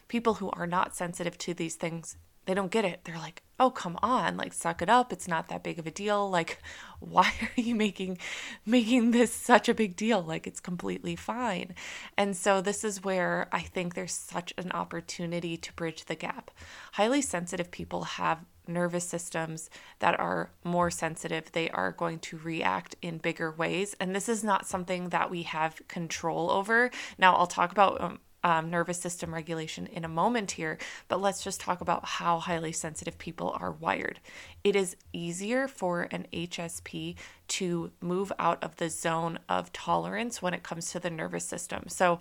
people 0.07 0.35
who 0.35 0.49
are 0.51 0.67
not 0.67 0.95
sensitive 0.95 1.37
to 1.39 1.53
these 1.53 1.75
things 1.75 2.17
they 2.51 2.55
don't 2.55 2.69
get 2.69 2.83
it. 2.83 3.05
They're 3.05 3.17
like, 3.17 3.43
"Oh, 3.61 3.71
come 3.71 3.97
on, 4.03 4.35
like 4.35 4.51
suck 4.51 4.81
it 4.81 4.89
up. 4.89 5.13
It's 5.13 5.25
not 5.25 5.47
that 5.47 5.63
big 5.63 5.79
of 5.79 5.87
a 5.87 5.91
deal. 5.91 6.29
Like 6.29 6.61
why 6.99 7.31
are 7.41 7.61
you 7.61 7.75
making 7.75 8.17
making 8.65 9.11
this 9.11 9.33
such 9.33 9.69
a 9.69 9.73
big 9.73 9.95
deal? 9.95 10.21
Like 10.21 10.45
it's 10.45 10.59
completely 10.59 11.15
fine." 11.15 11.75
And 12.17 12.35
so 12.35 12.59
this 12.59 12.83
is 12.83 13.05
where 13.05 13.47
I 13.53 13.61
think 13.61 13.93
there's 13.93 14.11
such 14.11 14.53
an 14.57 14.69
opportunity 14.73 15.55
to 15.55 15.73
bridge 15.75 16.03
the 16.05 16.15
gap. 16.15 16.51
Highly 16.91 17.21
sensitive 17.21 17.71
people 17.71 18.03
have 18.03 18.43
nervous 18.67 19.07
systems 19.07 19.69
that 19.99 20.19
are 20.19 20.51
more 20.65 20.91
sensitive. 20.91 21.53
They 21.53 21.69
are 21.69 21.93
going 21.93 22.19
to 22.19 22.37
react 22.37 22.97
in 23.01 23.17
bigger 23.19 23.49
ways, 23.49 23.95
and 23.97 24.13
this 24.13 24.27
is 24.27 24.43
not 24.43 24.67
something 24.67 25.07
that 25.09 25.31
we 25.31 25.43
have 25.43 25.81
control 25.87 26.51
over. 26.51 26.91
Now, 27.17 27.33
I'll 27.35 27.47
talk 27.47 27.71
about 27.71 28.01
um, 28.01 28.19
um, 28.43 28.69
nervous 28.69 28.99
system 28.99 29.33
regulation 29.33 29.87
in 29.87 30.03
a 30.03 30.09
moment 30.09 30.51
here, 30.51 30.77
but 31.07 31.21
let's 31.21 31.43
just 31.43 31.61
talk 31.61 31.81
about 31.81 32.05
how 32.05 32.39
highly 32.39 32.71
sensitive 32.71 33.17
people 33.17 33.55
are 33.59 33.71
wired. 33.71 34.19
It 34.63 34.75
is 34.75 34.95
easier 35.13 35.67
for 35.67 36.07
an 36.11 36.27
HSP 36.33 37.15
to 37.49 37.91
move 38.01 38.31
out 38.39 38.63
of 38.63 38.77
the 38.77 38.89
zone 38.89 39.39
of 39.47 39.71
tolerance 39.73 40.41
when 40.41 40.53
it 40.53 40.63
comes 40.63 40.91
to 40.91 40.99
the 40.99 41.09
nervous 41.09 41.45
system. 41.45 41.85
So, 41.87 42.19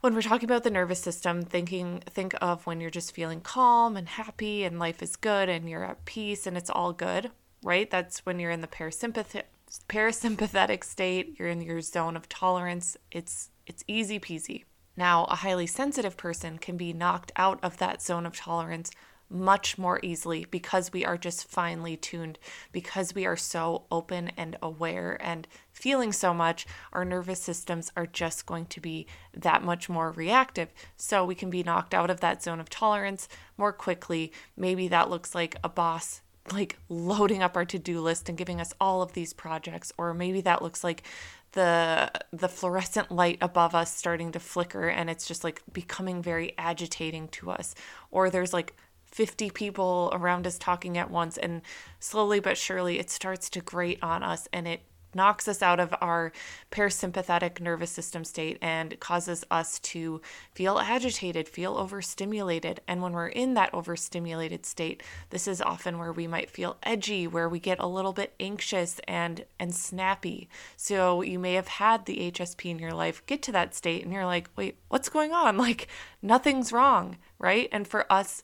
when 0.00 0.14
we're 0.14 0.22
talking 0.22 0.48
about 0.48 0.64
the 0.64 0.70
nervous 0.70 0.98
system, 0.98 1.42
thinking 1.42 2.02
think 2.10 2.34
of 2.42 2.66
when 2.66 2.80
you're 2.80 2.90
just 2.90 3.14
feeling 3.14 3.40
calm 3.40 3.96
and 3.96 4.08
happy 4.08 4.64
and 4.64 4.80
life 4.80 5.00
is 5.00 5.14
good 5.14 5.48
and 5.48 5.70
you're 5.70 5.84
at 5.84 6.04
peace 6.04 6.44
and 6.44 6.56
it's 6.56 6.70
all 6.70 6.92
good, 6.92 7.30
right? 7.62 7.88
That's 7.88 8.26
when 8.26 8.40
you're 8.40 8.50
in 8.50 8.62
the 8.62 8.66
parasympathetic 8.66 9.44
parasympathetic 9.88 10.84
state, 10.84 11.36
you're 11.38 11.48
in 11.48 11.62
your 11.62 11.80
zone 11.80 12.16
of 12.16 12.28
tolerance. 12.28 12.96
It's 13.10 13.50
it's 13.66 13.84
easy 13.86 14.18
peasy. 14.18 14.64
Now, 14.96 15.24
a 15.24 15.36
highly 15.36 15.66
sensitive 15.66 16.16
person 16.16 16.58
can 16.58 16.76
be 16.76 16.92
knocked 16.92 17.32
out 17.36 17.58
of 17.62 17.78
that 17.78 18.02
zone 18.02 18.26
of 18.26 18.36
tolerance 18.36 18.90
much 19.32 19.78
more 19.78 19.98
easily 20.02 20.46
because 20.50 20.92
we 20.92 21.04
are 21.04 21.16
just 21.16 21.48
finely 21.48 21.96
tuned, 21.96 22.38
because 22.70 23.14
we 23.14 23.24
are 23.24 23.36
so 23.36 23.84
open 23.90 24.30
and 24.36 24.56
aware 24.62 25.16
and 25.20 25.48
feeling 25.72 26.12
so 26.12 26.34
much, 26.34 26.66
our 26.92 27.04
nervous 27.04 27.40
systems 27.40 27.90
are 27.96 28.06
just 28.06 28.46
going 28.46 28.66
to 28.66 28.80
be 28.80 29.06
that 29.34 29.64
much 29.64 29.88
more 29.88 30.10
reactive. 30.10 30.68
So 30.96 31.24
we 31.24 31.34
can 31.34 31.50
be 31.50 31.62
knocked 31.62 31.94
out 31.94 32.10
of 32.10 32.20
that 32.20 32.42
zone 32.42 32.60
of 32.60 32.68
tolerance 32.68 33.28
more 33.56 33.72
quickly. 33.72 34.32
Maybe 34.56 34.86
that 34.88 35.10
looks 35.10 35.34
like 35.34 35.56
a 35.64 35.68
boss 35.68 36.20
like 36.52 36.76
loading 36.88 37.42
up 37.42 37.56
our 37.56 37.64
to-do 37.64 38.00
list 38.00 38.28
and 38.28 38.36
giving 38.36 38.60
us 38.60 38.74
all 38.80 39.00
of 39.00 39.12
these 39.12 39.32
projects 39.32 39.92
or 39.96 40.12
maybe 40.12 40.40
that 40.40 40.60
looks 40.60 40.82
like 40.82 41.04
the 41.52 42.10
the 42.32 42.48
fluorescent 42.48 43.10
light 43.10 43.38
above 43.40 43.74
us 43.74 43.94
starting 43.94 44.32
to 44.32 44.40
flicker 44.40 44.88
and 44.88 45.10
it's 45.10 45.26
just 45.26 45.44
like 45.44 45.62
becoming 45.72 46.22
very 46.22 46.54
agitating 46.58 47.28
to 47.28 47.50
us. 47.50 47.74
Or 48.10 48.30
there's 48.30 48.52
like 48.52 48.74
50 49.06 49.50
people 49.50 50.10
around 50.14 50.46
us 50.46 50.58
talking 50.58 50.96
at 50.96 51.10
once 51.10 51.36
and 51.36 51.62
slowly 52.00 52.40
but 52.40 52.56
surely 52.56 52.98
it 52.98 53.10
starts 53.10 53.50
to 53.50 53.60
grate 53.60 53.98
on 54.02 54.22
us 54.22 54.48
and 54.52 54.66
it 54.66 54.82
knocks 55.14 55.48
us 55.48 55.62
out 55.62 55.80
of 55.80 55.94
our 56.00 56.32
parasympathetic 56.70 57.60
nervous 57.60 57.90
system 57.90 58.24
state 58.24 58.58
and 58.60 58.98
causes 59.00 59.44
us 59.50 59.78
to 59.80 60.20
feel 60.52 60.78
agitated, 60.78 61.48
feel 61.48 61.76
overstimulated. 61.76 62.80
And 62.86 63.02
when 63.02 63.12
we're 63.12 63.28
in 63.28 63.54
that 63.54 63.72
overstimulated 63.74 64.66
state, 64.66 65.02
this 65.30 65.46
is 65.46 65.60
often 65.60 65.98
where 65.98 66.12
we 66.12 66.26
might 66.26 66.50
feel 66.50 66.76
edgy, 66.82 67.26
where 67.26 67.48
we 67.48 67.60
get 67.60 67.78
a 67.78 67.86
little 67.86 68.12
bit 68.12 68.34
anxious 68.40 69.00
and 69.06 69.44
and 69.58 69.74
snappy. 69.74 70.48
So 70.76 71.22
you 71.22 71.38
may 71.38 71.54
have 71.54 71.68
had 71.68 72.06
the 72.06 72.30
HSP 72.30 72.70
in 72.70 72.78
your 72.78 72.92
life 72.92 73.24
get 73.26 73.42
to 73.42 73.52
that 73.52 73.74
state 73.74 74.04
and 74.04 74.12
you're 74.12 74.26
like, 74.26 74.48
"Wait, 74.56 74.76
what's 74.88 75.08
going 75.08 75.32
on? 75.32 75.56
Like 75.62 75.86
nothing's 76.20 76.72
wrong." 76.72 77.18
Right? 77.38 77.68
And 77.72 77.86
for 77.86 78.10
us 78.12 78.42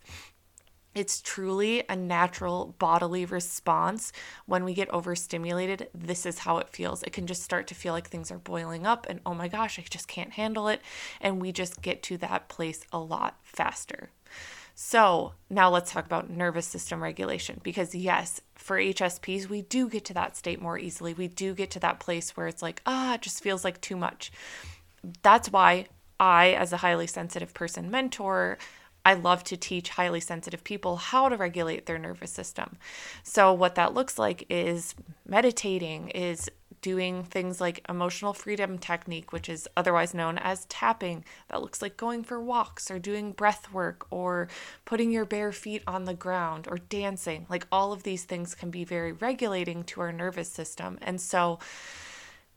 it's 0.98 1.20
truly 1.20 1.84
a 1.88 1.94
natural 1.94 2.74
bodily 2.80 3.24
response 3.24 4.12
when 4.46 4.64
we 4.64 4.74
get 4.74 4.90
overstimulated. 4.90 5.88
This 5.94 6.26
is 6.26 6.40
how 6.40 6.58
it 6.58 6.68
feels. 6.68 7.04
It 7.04 7.12
can 7.12 7.28
just 7.28 7.44
start 7.44 7.68
to 7.68 7.74
feel 7.76 7.92
like 7.92 8.08
things 8.08 8.32
are 8.32 8.38
boiling 8.38 8.84
up, 8.84 9.06
and 9.08 9.20
oh 9.24 9.32
my 9.32 9.46
gosh, 9.46 9.78
I 9.78 9.84
just 9.88 10.08
can't 10.08 10.32
handle 10.32 10.66
it. 10.66 10.82
And 11.20 11.40
we 11.40 11.52
just 11.52 11.82
get 11.82 12.02
to 12.04 12.16
that 12.18 12.48
place 12.48 12.84
a 12.92 12.98
lot 12.98 13.38
faster. 13.44 14.10
So, 14.74 15.34
now 15.48 15.70
let's 15.70 15.92
talk 15.92 16.04
about 16.04 16.30
nervous 16.30 16.66
system 16.66 17.00
regulation 17.00 17.60
because, 17.62 17.94
yes, 17.94 18.40
for 18.56 18.76
HSPs, 18.76 19.48
we 19.48 19.62
do 19.62 19.88
get 19.88 20.04
to 20.06 20.14
that 20.14 20.36
state 20.36 20.60
more 20.60 20.80
easily. 20.80 21.14
We 21.14 21.28
do 21.28 21.54
get 21.54 21.70
to 21.72 21.80
that 21.80 22.00
place 22.00 22.36
where 22.36 22.48
it's 22.48 22.62
like, 22.62 22.82
ah, 22.86 23.14
it 23.14 23.22
just 23.22 23.40
feels 23.40 23.62
like 23.62 23.80
too 23.80 23.96
much. 23.96 24.32
That's 25.22 25.52
why 25.52 25.86
I, 26.18 26.50
as 26.50 26.72
a 26.72 26.78
highly 26.78 27.06
sensitive 27.06 27.54
person 27.54 27.88
mentor, 27.88 28.58
I 29.08 29.14
love 29.14 29.42
to 29.44 29.56
teach 29.56 29.88
highly 29.88 30.20
sensitive 30.20 30.62
people 30.62 30.96
how 30.96 31.30
to 31.30 31.36
regulate 31.38 31.86
their 31.86 31.98
nervous 31.98 32.30
system. 32.30 32.76
So, 33.22 33.54
what 33.54 33.74
that 33.76 33.94
looks 33.94 34.18
like 34.18 34.44
is 34.50 34.94
meditating, 35.26 36.10
is 36.10 36.50
doing 36.82 37.24
things 37.24 37.58
like 37.58 37.86
emotional 37.88 38.34
freedom 38.34 38.76
technique, 38.76 39.32
which 39.32 39.48
is 39.48 39.66
otherwise 39.78 40.12
known 40.12 40.36
as 40.36 40.66
tapping. 40.66 41.24
That 41.48 41.62
looks 41.62 41.80
like 41.80 41.96
going 41.96 42.22
for 42.22 42.38
walks 42.38 42.90
or 42.90 42.98
doing 42.98 43.32
breath 43.32 43.72
work 43.72 44.06
or 44.10 44.48
putting 44.84 45.10
your 45.10 45.24
bare 45.24 45.52
feet 45.52 45.82
on 45.86 46.04
the 46.04 46.12
ground 46.12 46.68
or 46.70 46.76
dancing. 46.76 47.46
Like 47.48 47.66
all 47.72 47.94
of 47.94 48.02
these 48.02 48.24
things 48.24 48.54
can 48.54 48.70
be 48.70 48.84
very 48.84 49.12
regulating 49.12 49.84
to 49.84 50.02
our 50.02 50.12
nervous 50.12 50.50
system. 50.50 50.98
And 51.00 51.18
so, 51.18 51.60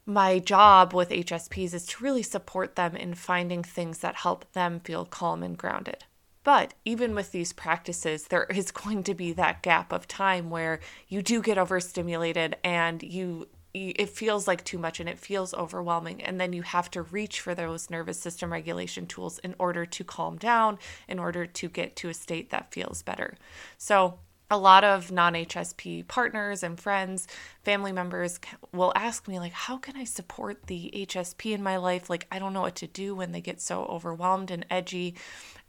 my 0.05 0.39
job 0.39 0.93
with 0.93 1.11
HSPs 1.11 1.73
is 1.73 1.85
to 1.85 2.03
really 2.03 2.23
support 2.23 2.75
them 2.75 2.97
in 2.97 3.13
finding 3.13 3.63
things 3.63 3.99
that 3.99 4.15
help 4.15 4.51
them 4.51 4.81
feel 4.81 5.05
calm 5.05 5.43
and 5.43 5.57
grounded. 5.57 6.03
But 6.43 6.73
even 6.85 7.13
with 7.13 7.31
these 7.31 7.53
practices, 7.53 8.25
there 8.25 8.45
is 8.45 8.71
going 8.71 9.03
to 9.03 9.13
be 9.13 9.33
that 9.33 9.61
gap 9.61 9.91
of 9.91 10.07
time 10.07 10.49
where 10.49 10.79
you 11.07 11.21
do 11.21 11.41
get 11.41 11.57
overstimulated 11.57 12.55
and 12.63 13.01
you 13.03 13.47
it 13.73 14.09
feels 14.09 14.49
like 14.49 14.65
too 14.65 14.77
much 14.77 14.99
and 14.99 15.07
it 15.07 15.17
feels 15.17 15.53
overwhelming 15.53 16.21
and 16.21 16.41
then 16.41 16.51
you 16.51 16.61
have 16.61 16.91
to 16.91 17.01
reach 17.01 17.39
for 17.39 17.55
those 17.55 17.89
nervous 17.89 18.19
system 18.19 18.51
regulation 18.51 19.05
tools 19.05 19.39
in 19.39 19.55
order 19.57 19.85
to 19.85 20.03
calm 20.03 20.37
down 20.37 20.77
in 21.07 21.17
order 21.19 21.45
to 21.45 21.69
get 21.69 21.95
to 21.95 22.09
a 22.09 22.13
state 22.13 22.49
that 22.49 22.73
feels 22.73 23.01
better. 23.01 23.37
So 23.77 24.19
a 24.51 24.57
lot 24.57 24.83
of 24.83 25.11
non-HSP 25.11 26.05
partners 26.09 26.61
and 26.61 26.77
friends, 26.77 27.25
family 27.63 27.93
members 27.93 28.37
will 28.73 28.91
ask 28.97 29.25
me 29.29 29.39
like 29.39 29.53
how 29.53 29.77
can 29.77 29.95
I 29.95 30.03
support 30.03 30.67
the 30.67 30.91
HSP 30.93 31.53
in 31.53 31.63
my 31.63 31.77
life? 31.77 32.09
Like 32.09 32.27
I 32.29 32.37
don't 32.37 32.51
know 32.51 32.61
what 32.61 32.75
to 32.75 32.87
do 32.87 33.15
when 33.15 33.31
they 33.31 33.39
get 33.39 33.61
so 33.61 33.85
overwhelmed 33.85 34.51
and 34.51 34.65
edgy. 34.69 35.15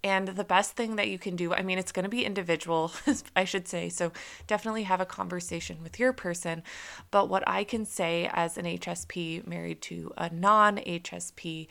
And 0.05 0.27
the 0.27 0.43
best 0.43 0.73
thing 0.73 0.97
that 0.97 1.09
you 1.09 1.17
can 1.17 1.37
do, 1.37 1.55
I 1.55 1.63
mean, 1.63 1.79
it's 1.79 1.93
going 1.93 2.03
to 2.03 2.09
be 2.09 2.25
individual, 2.25 2.91
I 3.37 3.45
should 3.45 3.69
say. 3.69 3.89
So 3.89 4.11
definitely 4.49 4.83
have 4.83 5.01
a 5.01 5.07
conversation 5.07 5.81
with 5.81 6.01
your 6.01 6.13
person. 6.13 6.65
But 7.13 7.29
what 7.29 7.47
I 7.47 7.63
can 7.63 7.87
say 7.87 8.29
as 8.33 8.59
an 8.59 8.65
HSP 8.65 9.47
married 9.47 9.81
to 9.83 10.13
a 10.19 10.29
non 10.29 10.79
HSP, 10.79 11.69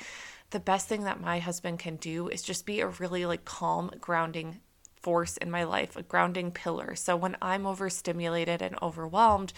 the 0.51 0.59
best 0.61 0.87
thing 0.87 1.03
that 1.03 1.19
my 1.19 1.39
husband 1.39 1.79
can 1.79 1.97
do 1.97 2.29
is 2.29 2.41
just 2.41 2.65
be 2.65 2.79
a 2.79 2.87
really 2.87 3.25
like 3.25 3.43
calm, 3.43 3.91
grounding 3.99 4.61
force 5.01 5.37
in 5.37 5.51
my 5.51 5.63
life, 5.63 5.95
a 5.95 6.03
grounding 6.03 6.51
pillar. 6.51 6.95
So 6.95 7.15
when 7.15 7.37
I'm 7.41 7.65
overstimulated 7.65 8.61
and 8.61 8.75
overwhelmed, 8.81 9.53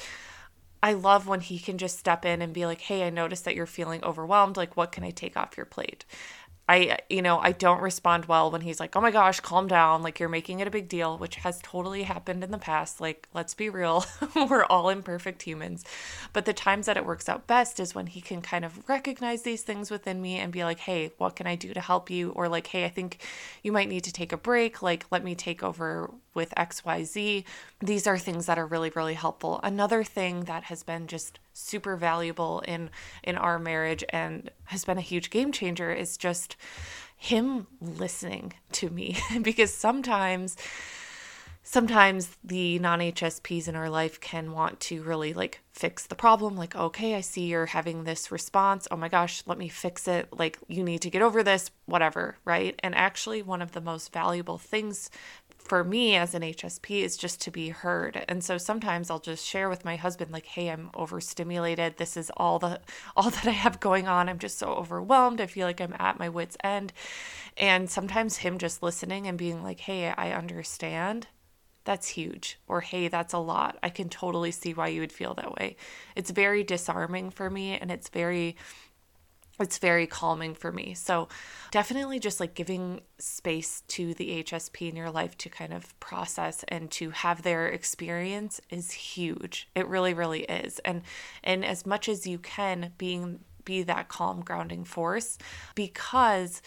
I 0.82 0.94
love 0.94 1.28
when 1.28 1.40
he 1.40 1.60
can 1.60 1.78
just 1.78 1.98
step 1.98 2.26
in 2.26 2.42
and 2.42 2.54
be 2.54 2.66
like, 2.66 2.82
hey, 2.82 3.08
I 3.08 3.10
noticed 3.10 3.46
that 3.46 3.56
you're 3.56 3.66
feeling 3.66 4.04
overwhelmed. 4.04 4.58
Like, 4.58 4.76
what 4.76 4.92
can 4.92 5.06
I 5.06 5.12
take 5.12 5.38
off 5.38 5.56
your 5.56 5.66
plate? 5.66 6.04
I, 6.68 7.00
you 7.10 7.22
know, 7.22 7.40
I 7.40 7.52
don't 7.52 7.82
respond 7.82 8.26
well 8.26 8.50
when 8.50 8.62
he's 8.62 8.80
like, 8.80 8.96
oh 8.96 9.02
my 9.02 9.12
gosh, 9.12 9.42
calm 9.42 9.68
down. 9.68 10.02
Like, 10.02 10.20
you're 10.20 10.30
making 10.30 10.62
it 10.62 10.68
a 10.68 10.72
big 10.72 10.88
deal, 10.88 11.18
which 11.18 11.36
has 11.38 11.60
totally 11.62 12.04
happened 12.04 12.42
in 12.42 12.52
the 12.52 12.58
past. 12.58 13.02
Like, 13.02 13.28
let's 13.34 13.54
be 13.54 13.70
real. 13.70 14.06
We're 14.36 14.64
all 14.66 14.90
imperfect 14.90 15.42
humans. 15.42 15.84
But 16.32 16.46
the 16.46 16.54
times 16.54 16.86
that 16.86 16.96
it 16.96 17.06
works 17.06 17.28
out 17.28 17.48
best 17.48 17.82
is 17.82 17.94
when 17.94 18.08
he 18.08 18.22
can 18.22 18.42
kind 18.42 18.64
of 18.64 18.88
recognize 18.88 19.42
these 19.42 19.64
things 19.64 19.92
within 19.92 20.22
me 20.22 20.38
and 20.38 20.54
be 20.54 20.64
like, 20.64 20.80
hey, 20.80 21.12
what 21.18 21.36
can 21.36 21.48
I 21.48 21.56
do 21.56 21.74
to 21.74 21.82
help 21.82 22.10
you? 22.10 22.30
Or 22.32 22.48
like, 22.48 22.68
hey, 22.68 22.86
I 22.86 22.90
think 22.90 23.22
you 23.62 23.74
might 23.74 23.90
need 23.90 24.06
to 24.06 24.14
take 24.14 24.32
a 24.32 24.38
break. 24.38 24.82
Like, 24.82 25.06
let 25.12 25.24
me 25.24 25.36
take 25.36 25.64
over 25.64 26.12
with 26.34 26.54
XYZ. 26.56 27.44
These 27.80 28.08
are 28.08 28.18
things 28.18 28.46
that 28.46 28.58
are 28.58 28.66
really, 28.66 28.92
really 28.96 29.14
helpful. 29.14 29.60
Another 29.64 30.04
thing 30.04 30.46
that 30.46 30.64
has 30.66 30.84
been 30.84 31.08
just 31.08 31.40
super 31.54 31.96
valuable 31.96 32.62
in 32.68 32.90
in 33.24 33.38
our 33.38 33.60
marriage 33.60 34.04
and 34.10 34.50
has 34.66 34.86
been 34.86 34.98
a 34.98 35.02
huge 35.02 35.30
game 35.30 35.52
changer 35.52 35.92
is 35.92 36.18
just 36.18 36.56
him 37.16 37.68
listening 37.80 38.54
to 38.74 38.90
me 38.90 39.18
because 39.42 39.74
sometimes 39.74 40.58
sometimes 41.64 42.38
the 42.44 42.78
non 42.80 43.00
HSPs 43.00 43.68
in 43.68 43.76
our 43.76 43.90
life 43.90 44.20
can 44.20 44.52
want 44.52 44.80
to 44.82 45.02
really 45.02 45.34
like 45.34 45.62
fix 45.72 46.06
the 46.06 46.16
problem. 46.16 46.56
Like, 46.56 46.76
okay, 46.76 47.16
I 47.16 47.22
see 47.22 47.48
you're 47.48 47.66
having 47.66 48.04
this 48.04 48.32
response. 48.32 48.88
Oh 48.92 48.98
my 48.98 49.08
gosh, 49.08 49.42
let 49.48 49.58
me 49.58 49.70
fix 49.70 50.08
it. 50.08 50.28
Like, 50.32 50.60
you 50.68 50.84
need 50.84 51.02
to 51.02 51.10
get 51.10 51.22
over 51.22 51.42
this, 51.42 51.72
whatever, 51.86 52.38
right? 52.46 52.80
And 52.84 52.94
actually, 52.94 53.42
one 53.42 53.62
of 53.62 53.72
the 53.72 53.82
most 53.82 54.14
valuable 54.14 54.58
things 54.58 55.10
for 55.64 55.84
me 55.84 56.16
as 56.16 56.34
an 56.34 56.44
HSP 56.44 57.04
is 57.04 57.18
just 57.18 57.42
to 57.42 57.52
be 57.52 57.70
heard. 57.70 58.24
And 58.28 58.44
so 58.44 58.58
sometimes 58.58 59.10
I'll 59.10 59.20
just 59.20 59.46
share 59.46 59.70
with 59.70 59.86
my 59.86 59.96
husband 59.96 60.32
like, 60.32 60.46
"Hey, 60.46 60.70
I'm 60.70 60.90
overstimulated. 60.94 61.98
This 61.98 62.18
is 62.18 62.32
all 62.38 62.60
the 62.60 62.82
all 63.16 63.30
that 63.30 63.48
I 63.48 63.52
have 63.52 63.80
going 63.80 64.08
on. 64.08 64.30
I'm 64.30 64.40
just 64.40 64.58
so 64.58 64.68
overwhelmed. 64.74 65.42
I 65.42 65.48
feel 65.48 65.68
like 65.68 65.82
I'm 65.82 65.96
at 66.00 66.20
my 66.20 66.30
wits 66.30 66.58
end." 66.64 66.94
And 67.58 67.90
sometimes 67.90 68.38
him 68.38 68.58
just 68.58 68.84
listening 68.84 69.28
and 69.28 69.38
being 69.38 69.64
like, 69.64 69.82
"Hey, 69.82 70.10
I 70.10 70.32
understand." 70.32 71.28
That's 71.86 72.08
huge. 72.10 72.60
Or, 72.68 72.82
hey, 72.82 73.08
that's 73.10 73.34
a 73.34 73.40
lot. 73.40 73.78
I 73.84 73.90
can 73.90 74.08
totally 74.10 74.52
see 74.52 74.74
why 74.74 74.88
you 74.88 75.02
would 75.02 75.12
feel 75.12 75.34
that 75.34 75.54
way. 75.56 75.76
It's 76.16 76.32
very 76.32 76.64
disarming 76.64 77.30
for 77.30 77.50
me 77.50 77.78
and 77.78 77.92
it's 77.92 78.10
very 78.10 78.56
it's 79.60 79.78
very 79.78 80.08
calming 80.08 80.56
for 80.56 80.72
me. 80.72 80.94
So, 80.96 81.28
definitely 81.72 82.20
just 82.20 82.40
like 82.40 82.56
giving 82.56 83.02
space 83.20 83.82
to 83.90 84.14
the 84.16 84.44
HSP 84.44 84.90
in 84.90 84.96
your 84.96 85.12
life 85.12 85.38
to 85.40 85.50
kind 85.50 85.74
of 85.74 85.98
process 86.00 86.64
and 86.68 86.90
to 86.92 87.12
have 87.12 87.44
their 87.44 87.68
experience 87.68 88.60
is 88.70 88.92
huge. 88.92 89.70
It 89.76 89.88
really 89.88 90.14
really 90.14 90.44
is. 90.44 90.80
And 90.80 91.04
and 91.44 91.64
as 91.64 91.86
much 91.86 92.10
as 92.10 92.26
you 92.26 92.40
can 92.40 92.94
being 92.98 93.42
be 93.66 93.84
that 93.84 94.10
calm 94.10 94.42
grounding 94.42 94.84
force 94.84 95.38
because 95.76 96.62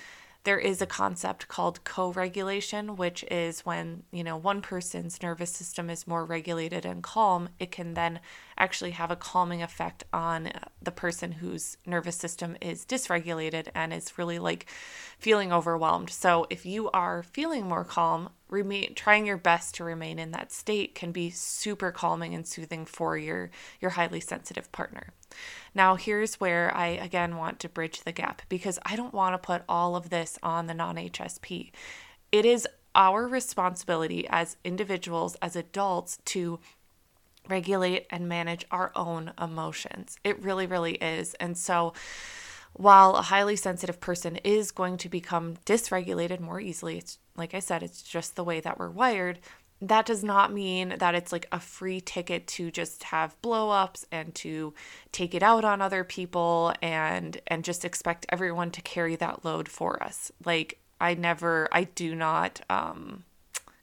there 0.45 0.59
is 0.59 0.81
a 0.81 0.87
concept 0.87 1.49
called 1.49 1.83
co-regulation 1.85 2.97
which 2.97 3.25
is 3.31 3.67
when 3.67 4.05
you 4.13 4.23
know 4.23 4.37
one 4.37 4.63
person's 4.63 5.23
nervous 5.23 5.51
system 5.51 5.91
is 5.91 6.07
more 6.07 6.25
regulated 6.25 6.87
and 6.87 7.03
calm 7.03 7.49
it 7.59 7.71
can 7.71 7.95
then 7.95 8.21
actually 8.59 8.93
have 8.93 9.11
a 9.11 9.17
calming 9.17 9.63
effect 9.63 10.05
on 10.13 10.51
the 10.83 10.91
person 10.91 11.33
whose 11.33 11.77
nervous 11.87 12.17
system 12.17 12.57
is 12.61 12.85
dysregulated 12.85 13.69
and 13.75 13.93
is 13.93 14.19
really 14.19 14.39
like 14.39 14.67
feeling 15.19 15.53
overwhelmed 15.53 16.11
so 16.11 16.47
if 16.51 16.65
you 16.65 16.91
are 16.91 17.23
feeling 17.23 17.67
more 17.67 17.85
calm 17.85 18.29
remain 18.49 18.95
trying 18.95 19.27
your 19.27 19.37
best 19.37 19.75
to 19.75 19.85
remain 19.85 20.19
in 20.19 20.31
that 20.31 20.53
state 20.53 20.95
can 20.95 21.13
be 21.13 21.31
super 21.31 21.91
calming 21.91 22.35
and 22.35 22.47
soothing 22.47 22.85
for 22.85 23.17
your 23.17 23.51
your 23.81 23.91
highly 23.93 24.21
sensitive 24.21 24.71
partner 24.73 25.13
now, 25.75 25.97
here's 25.97 26.41
where 26.41 26.75
I 26.75 26.87
again 26.87 27.37
want 27.37 27.61
to 27.61 27.69
bridge 27.69 28.03
the 28.03 28.13
gap 28.13 28.43
because 28.49 28.79
I 28.85 28.97
don't 28.97 29.13
want 29.15 29.35
to 29.35 29.47
put 29.47 29.63
all 29.69 29.97
of 29.97 30.11
this 30.11 30.39
on 30.43 30.67
the 30.67 30.75
non 30.75 30.97
HSP. 30.97 31.71
It 32.33 32.45
is 32.45 32.67
our 32.95 33.29
responsibility 33.29 34.27
as 34.29 34.57
individuals, 34.65 35.37
as 35.43 35.55
adults, 35.55 36.19
to 36.25 36.59
regulate 37.49 38.07
and 38.11 38.29
manage 38.29 38.65
our 38.71 38.93
own 38.95 39.33
emotions. 39.41 40.19
It 40.25 40.43
really, 40.43 40.67
really 40.67 40.95
is. 40.95 41.35
And 41.35 41.57
so, 41.57 41.93
while 42.75 43.17
a 43.17 43.23
highly 43.23 43.57
sensitive 43.57 44.01
person 44.01 44.37
is 44.37 44.71
going 44.71 44.99
to 44.99 45.09
become 45.09 45.57
dysregulated 45.65 46.41
more 46.41 46.61
easily, 46.61 46.99
it's 46.99 47.19
like 47.35 47.55
I 47.55 47.61
said, 47.61 47.83
it's 47.83 48.03
just 48.03 48.37
the 48.37 48.45
way 48.45 48.61
that 48.61 48.79
we're 48.79 48.91
wired 48.91 49.39
that 49.81 50.07
does 50.07 50.25
not 50.25 50.53
mean 50.53 50.95
that 50.99 51.15
it's 51.15 51.33
like 51.33 51.47
a 51.53 51.61
free 51.61 52.01
ticket 52.01 52.47
to 52.47 52.71
just 52.71 53.05
have 53.05 53.41
blow-ups 53.43 54.07
and 54.11 54.35
to 54.35 54.73
take 55.13 55.35
it 55.35 55.43
out 55.43 55.65
on 55.65 55.83
other 55.83 56.03
people 56.03 56.73
and 56.81 57.41
and 57.47 57.65
just 57.65 57.85
expect 57.85 58.27
everyone 58.31 58.71
to 58.71 58.81
carry 58.83 59.17
that 59.17 59.45
load 59.45 59.69
for 59.69 60.03
us 60.03 60.33
like 60.45 60.79
i 61.01 61.13
never 61.15 61.69
i 61.73 61.85
do 61.85 62.15
not 62.15 62.61
um 62.71 63.25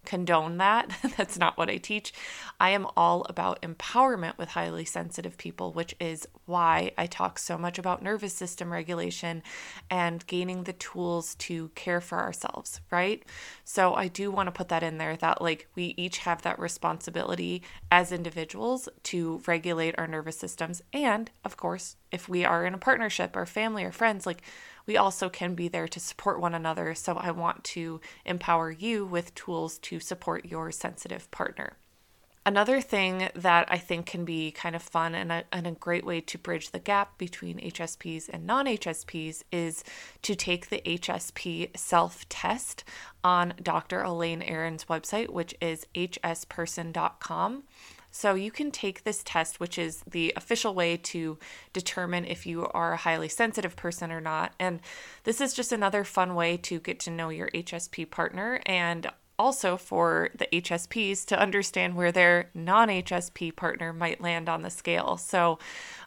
condone 0.06 0.58
that. 0.58 0.90
That's 1.18 1.38
not 1.38 1.58
what 1.58 1.70
I 1.70 1.78
teach. 1.78 2.14
I 2.60 2.72
am 2.72 2.88
all 2.96 3.26
about 3.30 3.62
empowerment 3.62 4.38
with 4.38 4.50
highly 4.50 4.86
sensitive 4.86 5.38
people, 5.38 5.74
which 5.74 5.96
is 6.00 6.28
why 6.46 6.92
I 6.98 7.08
talk 7.08 7.40
so 7.40 7.58
much 7.58 7.80
about 7.80 8.04
nervous 8.04 8.34
system 8.34 8.72
regulation 8.72 9.44
and 9.90 10.26
gaining 10.28 10.64
the 10.64 10.74
tools 10.74 11.36
to 11.36 11.70
care 11.70 12.02
for 12.02 12.20
ourselves, 12.20 12.82
right? 12.92 13.24
So 13.64 13.94
I 13.94 14.08
do 14.08 14.32
want 14.32 14.48
to 14.48 14.52
put 14.52 14.70
that 14.70 14.84
in 14.84 14.98
there 14.98 15.16
that 15.18 15.42
like 15.42 15.68
we 15.76 15.94
each 15.98 16.20
have 16.20 16.42
that 16.44 16.60
responsibility 16.60 17.64
as 17.92 18.12
individuals 18.12 18.90
to 19.04 19.42
regulate 19.48 19.96
our 19.98 20.08
nervous 20.08 20.38
systems 20.38 20.82
and 20.94 21.30
of 21.44 21.58
course, 21.58 21.96
if 22.12 22.30
we 22.30 22.46
are 22.46 22.66
in 22.66 22.74
a 22.74 22.78
partnership 22.78 23.36
or 23.36 23.46
family 23.46 23.84
or 23.84 23.92
friends, 23.92 24.26
like 24.26 24.44
we 24.86 24.98
also 24.98 25.30
can 25.30 25.56
be 25.56 25.68
there 25.68 25.88
to 25.88 26.00
support 26.00 26.40
one 26.40 26.54
another. 26.54 26.94
So 26.96 27.16
I 27.16 27.32
want 27.32 27.64
to 27.66 28.02
empower 28.26 28.72
you 28.72 29.06
with 29.06 29.36
tools 29.36 29.78
to 29.80 30.00
support 30.00 30.46
your 30.46 30.72
sensitive 30.72 31.30
partner. 31.32 31.78
Another 32.46 32.82
thing 32.82 33.30
that 33.36 33.72
I 33.72 33.78
think 33.78 34.06
can 34.06 34.26
be 34.26 34.52
kind 34.52 34.76
of 34.76 34.84
fun 34.84 35.16
and 35.16 35.32
a, 35.32 35.44
and 35.54 35.66
a 35.66 35.72
great 35.72 36.06
way 36.06 36.20
to 36.20 36.38
bridge 36.38 36.72
the 36.72 36.80
gap 36.80 37.18
between 37.18 37.58
HSPs 37.60 38.28
and 38.28 38.46
non 38.46 38.66
HSPs 38.66 39.44
is 39.50 39.86
to 40.24 40.36
take 40.36 40.70
the 40.70 40.82
HSP 40.86 41.76
self 41.78 42.28
test 42.28 42.84
on 43.24 43.54
Dr. 43.62 44.02
Elaine 44.02 44.42
Aron's 44.42 44.86
website, 44.86 45.30
which 45.30 45.56
is 45.62 45.88
hsperson.com. 45.96 47.64
So 48.16 48.36
you 48.36 48.52
can 48.52 48.70
take 48.70 49.04
this 49.04 49.24
test, 49.26 49.60
which 49.60 49.80
is 49.80 50.04
the 50.08 50.34
official 50.36 50.76
way 50.76 50.98
to 50.98 51.40
determine 51.74 52.26
if 52.26 52.46
you 52.46 52.68
are 52.68 52.94
a 52.94 52.98
highly 52.98 53.28
sensitive 53.28 53.76
person 53.76 54.12
or 54.12 54.22
not. 54.22 54.54
And 54.60 54.82
this 55.24 55.42
is 55.42 55.56
just 55.56 55.72
another 55.72 56.04
fun 56.04 56.36
way 56.36 56.58
to 56.58 56.80
get 56.80 57.00
to 57.02 57.12
know 57.12 57.30
your 57.30 57.50
HSP 57.50 58.08
partner 58.12 58.62
and 58.68 59.10
also 59.40 59.78
for 59.78 60.30
the 60.36 60.48
HSPs 60.54 61.26
to 61.26 61.40
understand 61.40 61.96
where 61.96 62.12
their 62.12 62.52
non 62.54 62.90
HSP 62.90 63.56
partner 63.56 63.92
might 63.92 64.22
land 64.22 64.48
on 64.48 64.62
the 64.62 64.70
scale. 64.70 65.18
So 65.18 65.58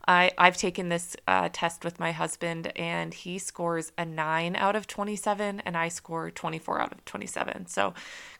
I, 0.06 0.30
I've 0.38 0.56
taken 0.56 0.88
this 0.88 1.16
uh, 1.26 1.48
test 1.52 1.84
with 1.84 1.98
my 1.98 2.12
husband, 2.12 2.70
and 2.76 3.12
he 3.12 3.38
scores 3.38 3.90
a 3.98 4.04
9 4.04 4.54
out 4.54 4.76
of 4.76 4.86
27, 4.86 5.60
and 5.66 5.76
I 5.76 5.88
score 5.88 6.30
24 6.30 6.80
out 6.80 6.92
of 6.92 7.04
27. 7.04 7.66
So 7.66 7.94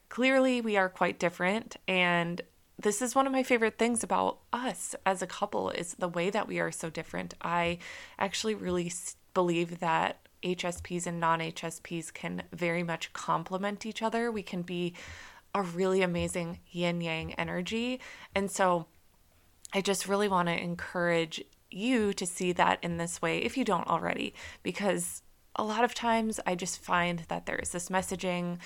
clearly, 0.07 0.61
we 0.61 0.77
are 0.77 0.87
quite 0.87 1.19
different. 1.19 1.75
And 1.85 2.41
this 2.79 3.01
is 3.01 3.15
one 3.15 3.25
of 3.25 3.33
my 3.33 3.43
favorite 3.43 3.77
things 3.77 4.03
about 4.03 4.39
us 4.53 4.95
as 5.05 5.21
a 5.21 5.27
couple 5.27 5.71
is 5.71 5.95
the 5.95 6.07
way 6.07 6.29
that 6.29 6.47
we 6.47 6.59
are 6.59 6.71
so 6.71 6.89
different. 6.89 7.33
I 7.41 7.79
actually 8.19 8.53
really 8.53 8.91
believe 9.33 9.79
that 9.79 10.27
HSPs 10.43 11.07
and 11.07 11.19
non-HSPs 11.19 12.13
can 12.13 12.43
very 12.53 12.83
much 12.83 13.13
complement 13.13 13.85
each 13.85 14.01
other. 14.01 14.31
We 14.31 14.43
can 14.43 14.61
be 14.61 14.93
a 15.55 15.63
really 15.63 16.03
amazing 16.03 16.59
yin 16.69 17.01
yang 17.01 17.33
energy. 17.33 17.99
And 18.35 18.51
so 18.51 18.85
I 19.73 19.81
just 19.81 20.07
really 20.07 20.27
want 20.27 20.47
to 20.47 20.61
encourage 20.61 21.43
you 21.71 22.13
to 22.13 22.25
see 22.25 22.51
that 22.53 22.79
in 22.83 22.97
this 22.97 23.21
way 23.21 23.39
if 23.39 23.57
you 23.57 23.65
don't 23.65 23.87
already 23.87 24.33
because 24.63 25.21
a 25.55 25.63
lot 25.63 25.83
of 25.83 25.93
times 25.93 26.39
I 26.45 26.55
just 26.55 26.79
find 26.79 27.23
that 27.27 27.45
there 27.45 27.57
is 27.57 27.71
this 27.71 27.89
messaging 27.89 28.59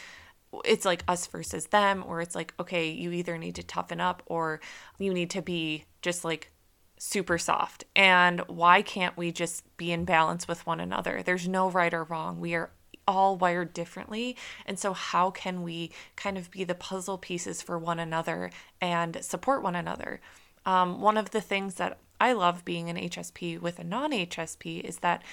it's 0.66 0.86
like 0.86 1.04
us 1.08 1.28
versus 1.28 1.68
them, 1.68 2.04
or 2.06 2.22
it's 2.22 2.36
like, 2.36 2.54
okay, 2.60 2.90
you 2.90 3.12
either 3.12 3.38
need 3.38 3.56
to 3.56 3.64
toughen 3.64 4.02
up 4.02 4.22
or 4.26 4.60
you 5.00 5.14
need 5.14 5.30
to 5.32 5.42
be 5.42 5.86
just 6.02 6.24
like 6.26 6.52
super 6.98 7.38
soft. 7.38 7.84
And 7.96 8.42
why 8.42 8.82
can't 8.82 9.18
we 9.18 9.32
just 9.32 9.66
be 9.78 9.92
in 9.92 10.06
balance 10.06 10.48
with 10.48 10.66
one 10.68 10.80
another? 10.80 11.24
There's 11.24 11.48
no 11.48 11.70
right 11.70 11.94
or 11.94 12.04
wrong. 12.04 12.40
We 12.40 12.54
are 12.54 12.72
all 13.08 13.38
wired 13.38 13.74
differently. 13.74 14.36
And 14.66 14.78
so, 14.78 14.94
how 14.94 15.32
can 15.32 15.64
we 15.64 15.92
kind 16.16 16.38
of 16.38 16.52
be 16.52 16.64
the 16.64 16.76
puzzle 16.76 17.18
pieces 17.18 17.62
for 17.62 17.80
one 17.80 18.00
another 18.00 18.52
and 18.80 19.24
support 19.24 19.64
one 19.64 19.76
another? 19.76 20.22
Um, 20.66 21.02
one 21.02 21.18
of 21.18 21.32
the 21.32 21.42
things 21.42 21.76
that 21.76 21.98
I 22.20 22.34
love 22.34 22.64
being 22.64 22.90
an 22.90 22.98
HSP 22.98 23.60
with 23.60 23.80
a 23.80 23.84
non 23.84 24.12
HSP 24.12 24.82
is 24.82 25.00
that 25.00 25.24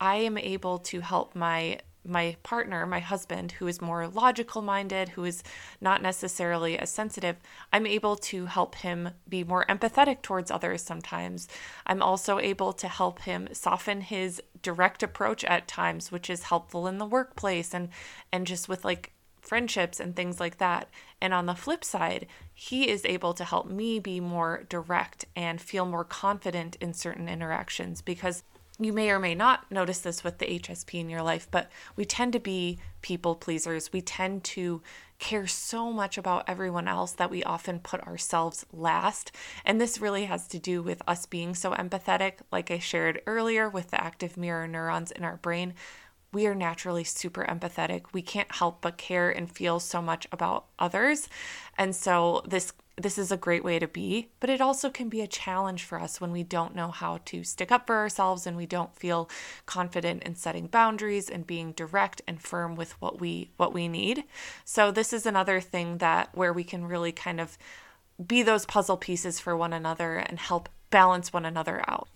I 0.00 0.16
am 0.16 0.38
able 0.38 0.78
to 0.78 1.00
help 1.00 1.34
my 1.34 1.80
my 2.06 2.36
partner, 2.42 2.86
my 2.86 3.00
husband, 3.00 3.52
who 3.52 3.66
is 3.66 3.80
more 3.80 4.06
logical 4.06 4.62
minded, 4.62 5.10
who 5.10 5.24
is 5.24 5.42
not 5.80 6.02
necessarily 6.02 6.78
as 6.78 6.90
sensitive, 6.90 7.36
I'm 7.72 7.86
able 7.86 8.16
to 8.16 8.46
help 8.46 8.76
him 8.76 9.10
be 9.28 9.44
more 9.44 9.64
empathetic 9.68 10.22
towards 10.22 10.50
others 10.50 10.82
sometimes. 10.82 11.48
I'm 11.86 12.02
also 12.02 12.38
able 12.38 12.72
to 12.74 12.88
help 12.88 13.22
him 13.22 13.48
soften 13.52 14.00
his 14.00 14.42
direct 14.62 15.02
approach 15.02 15.44
at 15.44 15.68
times, 15.68 16.10
which 16.10 16.30
is 16.30 16.44
helpful 16.44 16.86
in 16.86 16.98
the 16.98 17.06
workplace 17.06 17.74
and 17.74 17.88
and 18.32 18.46
just 18.46 18.68
with 18.68 18.84
like 18.84 19.12
friendships 19.46 20.00
and 20.00 20.14
things 20.14 20.40
like 20.40 20.58
that. 20.58 20.90
And 21.20 21.32
on 21.32 21.46
the 21.46 21.54
flip 21.54 21.84
side, 21.84 22.26
he 22.52 22.88
is 22.88 23.04
able 23.04 23.32
to 23.34 23.44
help 23.44 23.70
me 23.70 23.98
be 23.98 24.20
more 24.20 24.64
direct 24.68 25.24
and 25.34 25.60
feel 25.60 25.86
more 25.86 26.04
confident 26.04 26.76
in 26.80 26.92
certain 26.92 27.28
interactions 27.28 28.02
because 28.02 28.42
you 28.78 28.92
may 28.92 29.10
or 29.10 29.18
may 29.18 29.34
not 29.34 29.70
notice 29.70 30.00
this 30.00 30.22
with 30.22 30.38
the 30.38 30.58
HSP 30.60 31.00
in 31.00 31.08
your 31.08 31.22
life, 31.22 31.48
but 31.50 31.70
we 31.96 32.04
tend 32.04 32.32
to 32.34 32.40
be 32.40 32.78
people 33.00 33.34
pleasers. 33.34 33.92
We 33.92 34.02
tend 34.02 34.44
to 34.44 34.82
care 35.18 35.46
so 35.46 35.92
much 35.92 36.18
about 36.18 36.44
everyone 36.46 36.86
else 36.86 37.12
that 37.12 37.30
we 37.30 37.42
often 37.42 37.80
put 37.80 38.02
ourselves 38.02 38.66
last. 38.72 39.32
And 39.64 39.80
this 39.80 40.00
really 40.00 40.26
has 40.26 40.46
to 40.48 40.58
do 40.58 40.82
with 40.82 41.02
us 41.06 41.24
being 41.24 41.54
so 41.54 41.72
empathetic. 41.72 42.34
Like 42.52 42.70
I 42.70 42.78
shared 42.78 43.22
earlier 43.26 43.68
with 43.70 43.90
the 43.90 44.02
active 44.02 44.36
mirror 44.36 44.68
neurons 44.68 45.10
in 45.10 45.24
our 45.24 45.38
brain, 45.38 45.74
we 46.32 46.46
are 46.46 46.54
naturally 46.54 47.04
super 47.04 47.46
empathetic. 47.48 48.02
We 48.12 48.20
can't 48.20 48.52
help 48.56 48.82
but 48.82 48.98
care 48.98 49.30
and 49.30 49.50
feel 49.50 49.80
so 49.80 50.02
much 50.02 50.26
about 50.30 50.66
others. 50.78 51.30
And 51.78 51.96
so 51.96 52.42
this 52.46 52.74
this 52.98 53.18
is 53.18 53.30
a 53.30 53.36
great 53.36 53.62
way 53.62 53.78
to 53.78 53.86
be, 53.86 54.30
but 54.40 54.48
it 54.48 54.60
also 54.60 54.88
can 54.88 55.10
be 55.10 55.20
a 55.20 55.26
challenge 55.26 55.84
for 55.84 56.00
us 56.00 56.18
when 56.18 56.32
we 56.32 56.42
don't 56.42 56.74
know 56.74 56.90
how 56.90 57.20
to 57.26 57.44
stick 57.44 57.70
up 57.70 57.86
for 57.86 57.96
ourselves 57.96 58.46
and 58.46 58.56
we 58.56 58.64
don't 58.64 58.96
feel 58.96 59.28
confident 59.66 60.22
in 60.22 60.34
setting 60.34 60.66
boundaries 60.66 61.28
and 61.28 61.46
being 61.46 61.72
direct 61.72 62.22
and 62.26 62.40
firm 62.40 62.74
with 62.74 62.92
what 63.00 63.20
we 63.20 63.50
what 63.58 63.74
we 63.74 63.86
need. 63.86 64.24
So 64.64 64.90
this 64.90 65.12
is 65.12 65.26
another 65.26 65.60
thing 65.60 65.98
that 65.98 66.30
where 66.34 66.54
we 66.54 66.64
can 66.64 66.86
really 66.86 67.12
kind 67.12 67.38
of 67.38 67.58
be 68.24 68.42
those 68.42 68.64
puzzle 68.64 68.96
pieces 68.96 69.38
for 69.38 69.54
one 69.54 69.74
another 69.74 70.16
and 70.16 70.38
help 70.38 70.70
balance 70.88 71.34
one 71.34 71.44
another 71.44 71.84
out. 71.86 72.08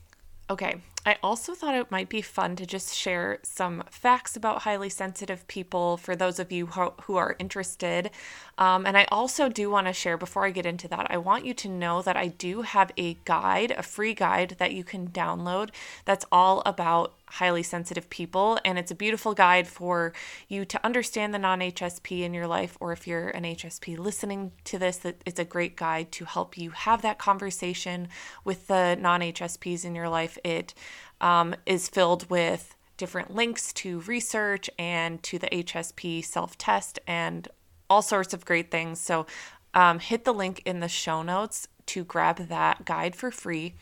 Okay, 0.49 0.81
I 1.07 1.17
also 1.23 1.55
thought 1.55 1.75
it 1.75 1.91
might 1.91 2.11
be 2.11 2.21
fun 2.21 2.57
to 2.57 2.67
just 2.67 2.95
share 2.95 3.39
some 3.43 3.85
facts 3.91 4.37
about 4.37 4.63
highly 4.63 4.91
sensitive 4.91 5.49
people 5.49 5.97
for 5.97 6.15
those 6.15 6.39
of 6.39 6.53
you 6.53 6.67
who, 6.67 6.93
who 7.03 7.17
are 7.17 7.37
interested. 7.39 8.11
Um, 8.59 8.85
and 8.85 8.99
I 8.99 9.07
also 9.11 9.49
do 9.49 9.71
want 9.71 9.87
to 9.87 9.95
share, 9.95 10.19
before 10.19 10.45
I 10.45 10.51
get 10.51 10.67
into 10.67 10.89
that, 10.89 11.07
I 11.11 11.17
want 11.17 11.47
you 11.47 11.55
to 11.55 11.69
know 11.69 12.03
that 12.03 12.19
I 12.19 12.29
do 12.29 12.61
have 12.63 12.93
a 12.99 13.15
guide, 13.25 13.71
a 13.71 13.83
free 13.83 14.13
guide 14.13 14.57
that 14.59 14.73
you 14.75 14.85
can 14.85 15.09
download 15.09 15.71
that's 16.05 16.27
all 16.31 16.63
about 16.67 17.15
highly 17.31 17.63
sensitive 17.63 18.11
people. 18.11 18.59
And 18.65 18.79
it's 18.79 18.91
a 18.91 18.95
beautiful 18.95 19.35
guide 19.35 19.67
for 19.67 20.13
you 20.49 20.65
to 20.67 20.85
understand 20.85 21.33
the 21.33 21.39
non 21.39 21.61
HSP 21.61 22.23
in 22.23 22.35
your 22.35 22.47
life, 22.47 22.77
or 22.81 22.93
if 22.93 23.07
you're 23.07 23.29
an 23.29 23.45
HSP 23.45 23.97
listening 23.99 24.53
to 24.65 24.79
this, 24.79 24.99
that 24.99 25.23
it's 25.25 25.41
a 25.41 25.45
great 25.45 25.77
guide 25.77 26.13
to 26.13 26.25
help 26.25 26.59
you 26.59 26.71
have 26.71 27.03
that 27.03 27.19
conversation 27.19 28.09
with 28.45 28.67
the 28.67 28.97
non 29.01 29.21
HSPs 29.21 29.85
in 29.85 29.95
your 29.95 30.09
life. 30.09 30.37
It 30.45 30.75
um, 31.21 31.55
is 31.67 31.89
filled 31.89 32.29
with 32.31 32.75
different 32.97 33.35
links 33.35 33.73
to 33.73 34.01
research 34.01 34.69
and 34.79 35.23
to 35.23 35.39
the 35.39 35.49
HSP 35.49 36.25
self 36.25 36.59
test 36.59 36.99
and 37.07 37.49
all 37.89 38.03
sorts 38.03 38.35
of 38.35 38.45
great 38.45 38.71
things. 38.71 39.01
So 39.01 39.27
um, 39.75 39.99
hit 39.99 40.25
the 40.25 40.35
link 40.35 40.63
in 40.65 40.81
the 40.81 40.89
show 40.89 41.23
notes 41.23 41.69
to 41.87 42.05
grab 42.05 42.37
that 42.37 42.85
guide 42.85 43.17
for 43.17 43.33
free. 43.33 43.75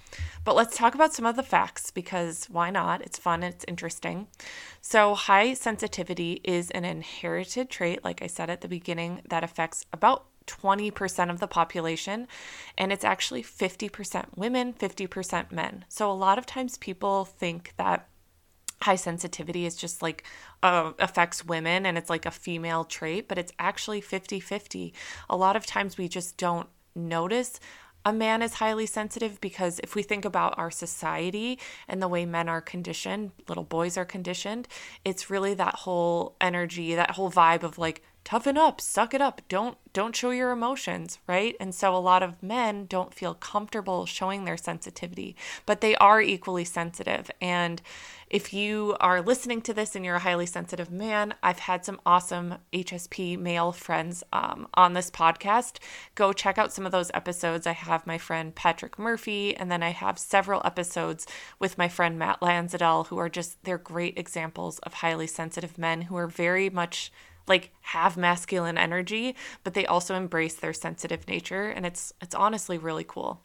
But 0.42 0.57
let's 0.57 0.77
talk 0.77 0.94
about 0.94 1.12
some 1.12 1.27
of 1.27 1.37
the 1.37 1.42
facts 1.42 1.90
because 1.90 2.47
why 2.47 2.71
not? 2.71 3.03
It's 3.03 3.18
fun, 3.18 3.42
it's 3.42 3.66
interesting. 3.68 4.29
So, 4.81 5.14
high 5.14 5.53
sensitivity 5.53 6.40
is 6.42 6.71
an 6.71 6.87
inherited 6.87 7.68
trait, 7.68 8.03
like 8.05 8.23
I 8.23 8.27
said 8.27 8.49
at 8.49 8.62
the 8.62 8.68
beginning, 8.68 9.21
that 9.29 9.44
affects 9.44 9.85
about 9.92 10.25
20% 10.49 11.31
of 11.31 11.39
the 11.39 11.47
population, 11.47 12.27
and 12.77 12.93
it's 12.93 13.05
actually 13.05 13.43
50% 13.43 14.37
women, 14.37 14.73
50% 14.73 15.53
men. 15.53 15.85
So, 15.89 16.11
a 16.11 16.13
lot 16.13 16.39
of 16.39 16.47
times 16.47 16.79
people 16.79 17.25
think 17.25 17.75
that 17.77 18.09
high 18.83 18.97
sensitivity 18.97 19.67
is 19.67 19.77
just 19.77 20.03
like 20.03 20.25
uh, 20.63 20.93
affects 20.99 21.45
women 21.45 21.85
and 21.85 21.99
it's 21.99 22.11
like 22.11 22.27
a 22.27 22.31
female 22.31 22.85
trait, 22.85 23.29
but 23.29 23.39
it's 23.39 23.53
actually 23.59 24.01
50 24.01 24.41
50. 24.41 24.95
A 25.29 25.37
lot 25.37 25.57
of 25.57 25.67
times 25.67 25.99
we 25.99 26.09
just 26.09 26.37
don't 26.37 26.69
notice 26.95 27.61
a 28.05 28.13
man 28.13 28.41
is 28.41 28.55
highly 28.55 28.87
sensitive 28.87 29.41
because 29.41 29.81
if 29.81 29.95
we 29.95 30.03
think 30.03 30.25
about 30.25 30.59
our 30.59 30.71
society 30.71 31.59
and 31.87 32.01
the 32.01 32.09
way 32.09 32.25
men 32.25 32.49
are 32.49 32.61
conditioned, 32.63 33.33
little 33.49 33.65
boys 33.65 33.99
are 33.99 34.05
conditioned, 34.05 34.67
it's 35.05 35.29
really 35.29 35.53
that 35.55 35.75
whole 35.75 36.35
energy, 36.41 36.95
that 36.95 37.11
whole 37.11 37.31
vibe 37.31 37.63
of 37.63 37.77
like 37.77 38.03
toughen 38.25 38.59
up, 38.59 38.81
suck 38.81 39.15
it 39.15 39.21
up, 39.21 39.41
don't 39.49 39.79
don't 39.95 40.15
show 40.15 40.31
your 40.31 40.51
emotions, 40.51 41.19
right? 41.27 41.57
And 41.59 41.75
so 41.75 41.97
a 41.97 41.99
lot 41.99 42.23
of 42.23 42.41
men 42.43 42.87
don't 42.87 43.13
feel 43.13 43.35
comfortable 43.35 44.07
showing 44.07 44.45
their 44.45 44.57
sensitivity, 44.57 45.35
but 45.67 45.81
they 45.81 45.97
are 45.97 46.21
equally 46.21 46.65
sensitive. 46.65 47.31
And 47.41 47.83
if 48.31 48.53
you 48.53 48.97
are 49.01 49.23
listening 49.23 49.63
to 49.63 49.75
this 49.75 49.97
and 49.97 50.05
you're 50.05 50.17
a 50.17 50.21
highly 50.21 50.47
sensitive 50.47 50.91
man, 50.91 51.35
I've 51.43 51.61
had 51.61 51.85
some 51.85 52.01
awesome 52.05 52.57
HSP 52.73 53.39
male 53.39 53.73
friends 53.73 54.23
um, 54.33 54.69
on 54.75 54.93
this 54.93 55.11
podcast. 55.11 55.79
Go 56.15 56.33
check 56.33 56.59
out 56.59 56.73
some 56.73 56.85
of 56.85 56.93
those 56.93 57.11
episodes. 57.15 57.67
I 57.67 57.73
have 57.73 58.07
my 58.07 58.19
friend 58.19 58.55
Patrick 58.55 58.99
Murphy, 58.99 59.57
and 59.57 59.73
then 59.73 59.83
I 59.83 59.91
have 59.91 60.19
several 60.19 60.61
episodes 60.65 61.27
with 61.59 61.79
my 61.79 61.89
friend 61.89 62.19
Matt 62.19 62.41
Lanzadel, 62.41 63.07
who 63.07 63.17
are 63.17 63.31
just, 63.31 63.65
they're 63.65 63.79
great 63.79 64.19
examples 64.19 64.79
of 64.81 64.95
highly 64.95 65.27
sensitive 65.27 65.79
men 65.79 66.03
who 66.03 66.17
are 66.17 66.29
very 66.29 66.69
much 66.69 67.11
like 67.49 67.73
have 67.81 68.17
masculine 68.17 68.79
energy, 68.79 69.35
but 69.65 69.75
they 69.75 69.87
also 69.87 70.15
embrace 70.15 70.55
their 70.55 70.73
sensitive 70.73 71.27
nature 71.29 71.69
and 71.69 71.87
it's 71.87 72.13
it's 72.21 72.35
honestly 72.35 72.79
really 72.79 73.05
cool. 73.05 73.43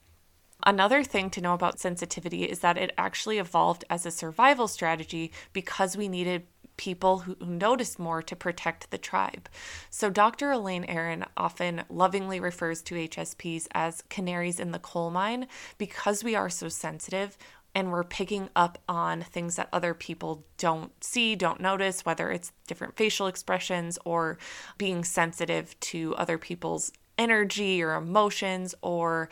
Another 0.65 1.03
thing 1.03 1.29
to 1.31 1.41
know 1.41 1.53
about 1.53 1.79
sensitivity 1.79 2.45
is 2.45 2.59
that 2.59 2.77
it 2.77 2.93
actually 2.97 3.37
evolved 3.37 3.83
as 3.89 4.05
a 4.05 4.11
survival 4.11 4.67
strategy 4.67 5.31
because 5.51 5.97
we 5.97 6.07
needed 6.07 6.47
people 6.77 7.19
who, 7.19 7.35
noticed 7.39 7.99
more 7.99 8.21
to 8.21 8.35
protect 8.35 8.89
the 8.89 8.97
tribe. 8.97 9.47
So, 9.89 10.09
Dr. 10.09 10.51
Elaine 10.51 10.85
Aron 10.85 11.25
often 11.37 11.83
lovingly 11.89 12.39
refers 12.39 12.81
to 12.83 12.95
HSPs 12.95 13.67
as 13.73 14.03
canaries 14.09 14.59
in 14.59 14.71
the 14.71 14.79
coal 14.79 15.11
mine 15.11 15.47
because 15.77 16.23
we 16.23 16.35
are 16.35 16.49
so 16.49 16.69
sensitive 16.69 17.37
and 17.75 17.91
we're 17.91 18.03
picking 18.03 18.49
up 18.55 18.77
on 18.87 19.21
things 19.21 19.55
that 19.55 19.69
other 19.73 19.93
people 19.93 20.45
don't 20.57 20.91
see, 21.03 21.35
don't 21.35 21.59
notice, 21.59 22.05
whether 22.05 22.31
it's 22.31 22.51
different 22.67 22.95
facial 22.95 23.27
expressions 23.27 23.97
or 24.05 24.37
being 24.77 25.03
sensitive 25.03 25.79
to 25.79 26.15
other 26.15 26.37
people's 26.37 26.91
energy 27.17 27.81
or 27.81 27.93
emotions 27.93 28.73
or 28.81 29.29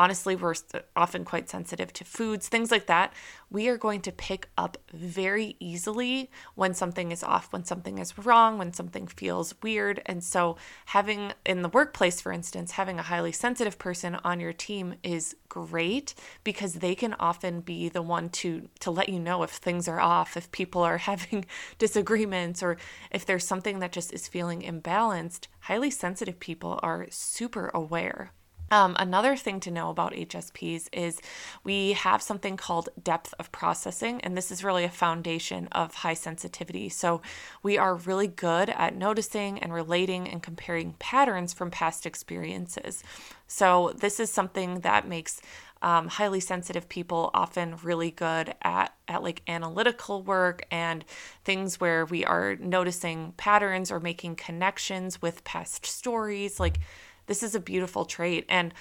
honestly, 0.00 0.34
we're 0.34 0.54
often 0.96 1.26
quite 1.26 1.50
sensitive 1.50 1.92
to 1.92 2.04
foods, 2.04 2.48
things 2.48 2.70
like 2.70 2.86
that. 2.86 3.12
We 3.50 3.68
are 3.68 3.76
going 3.76 4.00
to 4.02 4.12
pick 4.12 4.48
up 4.56 4.78
very 4.94 5.56
easily 5.60 6.30
when 6.54 6.72
something 6.72 7.12
is 7.12 7.22
off, 7.22 7.52
when 7.52 7.66
something 7.66 7.98
is 7.98 8.16
wrong, 8.16 8.56
when 8.56 8.72
something 8.72 9.06
feels 9.06 9.54
weird. 9.62 10.00
And 10.06 10.24
so, 10.24 10.56
having 10.86 11.34
in 11.44 11.60
the 11.60 11.68
workplace, 11.68 12.18
for 12.18 12.32
instance, 12.32 12.72
having 12.72 12.98
a 12.98 13.02
highly 13.02 13.30
sensitive 13.30 13.78
person 13.78 14.14
on 14.24 14.40
your 14.40 14.54
team 14.54 14.94
is 15.02 15.36
great 15.50 16.14
because 16.44 16.74
they 16.74 16.94
can 16.94 17.12
often 17.20 17.60
be 17.60 17.90
the 17.90 18.00
one 18.00 18.30
to 18.30 18.70
to 18.78 18.90
let 18.90 19.10
you 19.10 19.18
know 19.20 19.42
if 19.42 19.50
things 19.50 19.86
are 19.86 20.00
off, 20.00 20.34
if 20.34 20.50
people 20.50 20.80
are 20.80 20.98
having 21.10 21.44
disagreements 21.76 22.62
or 22.62 22.78
if 23.10 23.26
there's 23.26 23.46
something 23.46 23.80
that 23.80 23.92
just 23.92 24.14
is 24.14 24.28
feeling 24.28 24.62
imbalanced. 24.62 25.48
Highly 25.64 25.90
sensitive 25.90 26.40
people 26.40 26.80
are 26.82 27.06
super 27.10 27.70
aware 27.74 28.32
um, 28.70 28.94
another 28.98 29.36
thing 29.36 29.60
to 29.60 29.70
know 29.70 29.90
about 29.90 30.12
HSPs 30.12 30.88
is 30.92 31.20
we 31.64 31.92
have 31.92 32.22
something 32.22 32.56
called 32.56 32.88
depth 33.02 33.34
of 33.38 33.50
processing, 33.52 34.20
and 34.20 34.36
this 34.36 34.50
is 34.50 34.62
really 34.62 34.84
a 34.84 34.90
foundation 34.90 35.68
of 35.72 35.94
high 35.94 36.14
sensitivity. 36.14 36.88
So, 36.88 37.20
we 37.62 37.78
are 37.78 37.94
really 37.96 38.28
good 38.28 38.70
at 38.70 38.96
noticing 38.96 39.58
and 39.58 39.72
relating 39.72 40.28
and 40.28 40.42
comparing 40.42 40.94
patterns 40.98 41.52
from 41.52 41.70
past 41.70 42.06
experiences. 42.06 43.02
So, 43.46 43.92
this 43.96 44.20
is 44.20 44.30
something 44.30 44.80
that 44.80 45.08
makes 45.08 45.40
um, 45.82 46.08
highly 46.08 46.40
sensitive 46.40 46.88
people 46.88 47.30
often 47.32 47.76
really 47.82 48.10
good 48.10 48.54
at 48.62 48.94
at 49.08 49.22
like 49.22 49.42
analytical 49.48 50.22
work 50.22 50.62
and 50.70 51.04
things 51.44 51.80
where 51.80 52.04
we 52.04 52.24
are 52.24 52.56
noticing 52.56 53.32
patterns 53.36 53.90
or 53.90 53.98
making 53.98 54.36
connections 54.36 55.22
with 55.22 55.42
past 55.42 55.86
stories 55.86 56.60
like 56.60 56.78
this 57.26 57.42
is 57.42 57.54
a 57.54 57.60
beautiful 57.60 58.04
trait. 58.04 58.46
And 58.48 58.74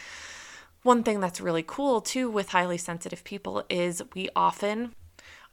one 0.84 1.04
thing 1.04 1.20
that's 1.20 1.42
really 1.42 1.64
cool 1.66 2.02
too 2.02 2.30
with 2.30 2.50
highly 2.50 2.78
sensitive 2.78 3.24
people 3.24 3.64
is 3.70 4.02
we 4.14 4.30
often 4.36 4.96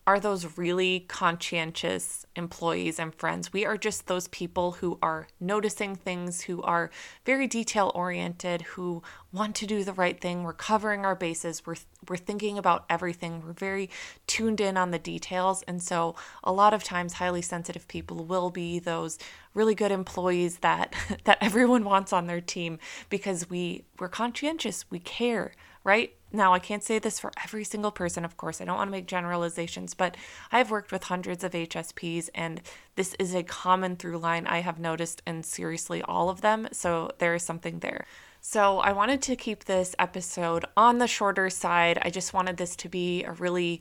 are 0.06 0.20
those 0.20 0.56
really 0.56 1.00
conscientious 1.08 2.24
employees 2.36 3.00
and 3.00 3.12
friends. 3.14 3.52
We 3.52 3.66
are 3.66 3.76
just 3.76 4.06
those 4.06 4.28
people 4.28 4.72
who 4.72 4.98
are 5.02 5.26
noticing 5.40 5.96
things, 5.96 6.42
who 6.42 6.62
are 6.62 6.90
very 7.24 7.48
detail 7.48 7.90
oriented, 7.92 8.62
who 8.62 9.02
want 9.32 9.56
to 9.56 9.66
do 9.66 9.82
the 9.82 9.92
right 9.92 10.20
thing. 10.20 10.44
We're 10.44 10.52
covering 10.52 11.04
our 11.04 11.16
bases. 11.16 11.66
We're 11.66 11.74
we're 12.08 12.16
thinking 12.16 12.56
about 12.56 12.84
everything. 12.88 13.42
We're 13.44 13.52
very 13.52 13.90
tuned 14.28 14.60
in 14.60 14.76
on 14.76 14.92
the 14.92 14.98
details. 15.00 15.62
And 15.66 15.82
so 15.82 16.14
a 16.44 16.52
lot 16.52 16.72
of 16.72 16.84
times 16.84 17.14
highly 17.14 17.42
sensitive 17.42 17.88
people 17.88 18.24
will 18.24 18.50
be 18.50 18.78
those 18.78 19.18
really 19.54 19.74
good 19.74 19.90
employees 19.90 20.58
that 20.58 20.94
that 21.24 21.38
everyone 21.40 21.84
wants 21.84 22.12
on 22.12 22.28
their 22.28 22.40
team 22.40 22.78
because 23.08 23.50
we 23.50 23.84
we're 23.98 24.08
conscientious, 24.08 24.88
we 24.88 25.00
care, 25.00 25.52
right? 25.82 26.14
Now, 26.36 26.52
I 26.52 26.58
can't 26.58 26.84
say 26.84 26.98
this 26.98 27.18
for 27.18 27.32
every 27.42 27.64
single 27.64 27.90
person, 27.90 28.22
of 28.22 28.36
course. 28.36 28.60
I 28.60 28.66
don't 28.66 28.76
want 28.76 28.88
to 28.88 28.92
make 28.92 29.06
generalizations, 29.06 29.94
but 29.94 30.18
I've 30.52 30.70
worked 30.70 30.92
with 30.92 31.04
hundreds 31.04 31.42
of 31.42 31.52
HSPs, 31.52 32.28
and 32.34 32.60
this 32.94 33.14
is 33.18 33.34
a 33.34 33.42
common 33.42 33.96
through 33.96 34.18
line 34.18 34.46
I 34.46 34.60
have 34.60 34.78
noticed 34.78 35.22
in 35.26 35.42
seriously 35.42 36.02
all 36.02 36.28
of 36.28 36.42
them. 36.42 36.68
So 36.72 37.10
there 37.18 37.34
is 37.34 37.42
something 37.42 37.78
there. 37.78 38.04
So 38.42 38.80
I 38.80 38.92
wanted 38.92 39.22
to 39.22 39.34
keep 39.34 39.64
this 39.64 39.96
episode 39.98 40.66
on 40.76 40.98
the 40.98 41.06
shorter 41.06 41.48
side. 41.48 41.98
I 42.02 42.10
just 42.10 42.34
wanted 42.34 42.58
this 42.58 42.76
to 42.76 42.88
be 42.90 43.24
a 43.24 43.32
really 43.32 43.80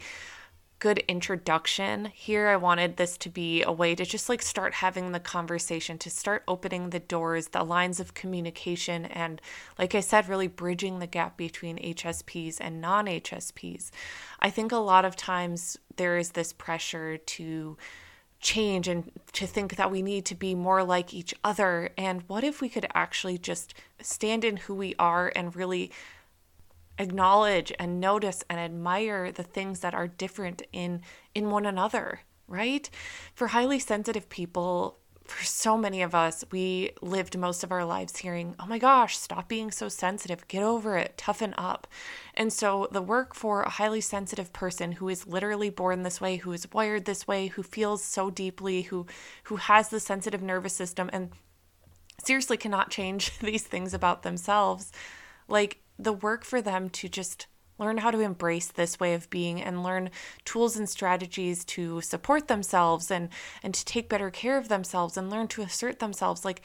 good 0.79 0.99
introduction 1.07 2.05
here. 2.13 2.47
I 2.47 2.57
wanted 2.57 2.97
this 2.97 3.17
to 3.19 3.29
be 3.29 3.63
a 3.63 3.71
way 3.71 3.95
to 3.95 4.05
just 4.05 4.29
like 4.29 4.41
start 4.41 4.75
having 4.75 5.11
the 5.11 5.19
conversation, 5.19 5.97
to 5.99 6.09
start 6.09 6.43
opening 6.47 6.89
the 6.89 6.99
doors, 6.99 7.49
the 7.49 7.63
lines 7.63 7.99
of 7.99 8.13
communication, 8.13 9.05
and 9.05 9.41
like 9.79 9.95
I 9.95 10.01
said, 10.01 10.27
really 10.27 10.47
bridging 10.47 10.99
the 10.99 11.07
gap 11.07 11.37
between 11.37 11.77
HSPs 11.77 12.57
and 12.59 12.81
non 12.81 13.05
HSPs. 13.05 13.91
I 14.39 14.49
think 14.49 14.71
a 14.71 14.77
lot 14.77 15.05
of 15.05 15.15
times 15.15 15.77
there 15.95 16.17
is 16.17 16.31
this 16.31 16.51
pressure 16.53 17.17
to 17.17 17.77
change 18.41 18.87
and 18.87 19.11
to 19.33 19.47
think 19.47 19.75
that 19.75 19.89
we 19.89 20.01
need 20.01 20.25
to 20.25 20.35
be 20.35 20.53
more 20.53 20.83
like 20.83 21.13
each 21.13 21.33
other. 21.43 21.89
And 21.97 22.23
what 22.27 22.43
if 22.43 22.61
we 22.61 22.69
could 22.69 22.85
actually 22.93 23.37
just 23.37 23.73
stand 24.01 24.43
in 24.43 24.57
who 24.57 24.75
we 24.75 24.93
are 24.99 25.31
and 25.35 25.55
really 25.55 25.91
acknowledge 26.97 27.71
and 27.79 27.99
notice 27.99 28.43
and 28.49 28.59
admire 28.59 29.31
the 29.31 29.43
things 29.43 29.79
that 29.81 29.93
are 29.93 30.07
different 30.07 30.61
in 30.71 31.01
in 31.33 31.49
one 31.49 31.65
another, 31.65 32.21
right? 32.47 32.89
For 33.33 33.47
highly 33.47 33.79
sensitive 33.79 34.29
people, 34.29 34.99
for 35.25 35.43
so 35.43 35.75
many 35.75 36.03
of 36.03 36.13
us, 36.13 36.45
we 36.51 36.91
lived 37.01 37.37
most 37.37 37.63
of 37.63 37.71
our 37.71 37.83
lives 37.83 38.17
hearing, 38.17 38.55
oh 38.59 38.67
my 38.67 38.77
gosh, 38.77 39.17
stop 39.17 39.47
being 39.47 39.71
so 39.71 39.89
sensitive, 39.89 40.47
get 40.47 40.61
over 40.61 40.97
it, 40.97 41.17
toughen 41.17 41.55
up. 41.57 41.87
And 42.35 42.53
so, 42.53 42.87
the 42.91 43.01
work 43.01 43.33
for 43.33 43.63
a 43.63 43.69
highly 43.69 44.01
sensitive 44.01 44.53
person 44.53 44.93
who 44.93 45.09
is 45.09 45.25
literally 45.25 45.71
born 45.71 46.03
this 46.03 46.21
way, 46.21 46.37
who 46.37 46.51
is 46.51 46.71
wired 46.71 47.05
this 47.05 47.27
way, 47.27 47.47
who 47.47 47.63
feels 47.63 48.03
so 48.03 48.29
deeply, 48.29 48.83
who, 48.83 49.07
who 49.45 49.55
has 49.55 49.89
the 49.89 49.99
sensitive 49.99 50.43
nervous 50.43 50.73
system, 50.73 51.09
and 51.11 51.31
seriously 52.23 52.57
cannot 52.57 52.91
change 52.91 53.37
these 53.39 53.63
things 53.63 53.95
about 53.95 54.21
themselves, 54.21 54.91
like 55.47 55.79
the 55.97 56.13
work 56.13 56.43
for 56.43 56.61
them 56.61 56.89
to 56.89 57.09
just 57.09 57.47
learn 57.77 57.97
how 57.97 58.11
to 58.11 58.19
embrace 58.19 58.67
this 58.67 58.99
way 58.99 59.13
of 59.13 59.29
being 59.29 59.61
and 59.61 59.83
learn 59.83 60.09
tools 60.45 60.77
and 60.77 60.89
strategies 60.89 61.65
to 61.65 62.01
support 62.01 62.47
themselves 62.47 63.11
and 63.11 63.29
and 63.63 63.73
to 63.73 63.83
take 63.85 64.09
better 64.09 64.29
care 64.29 64.57
of 64.57 64.69
themselves 64.69 65.17
and 65.17 65.29
learn 65.29 65.47
to 65.47 65.61
assert 65.61 65.99
themselves. 65.99 66.45
Like 66.45 66.61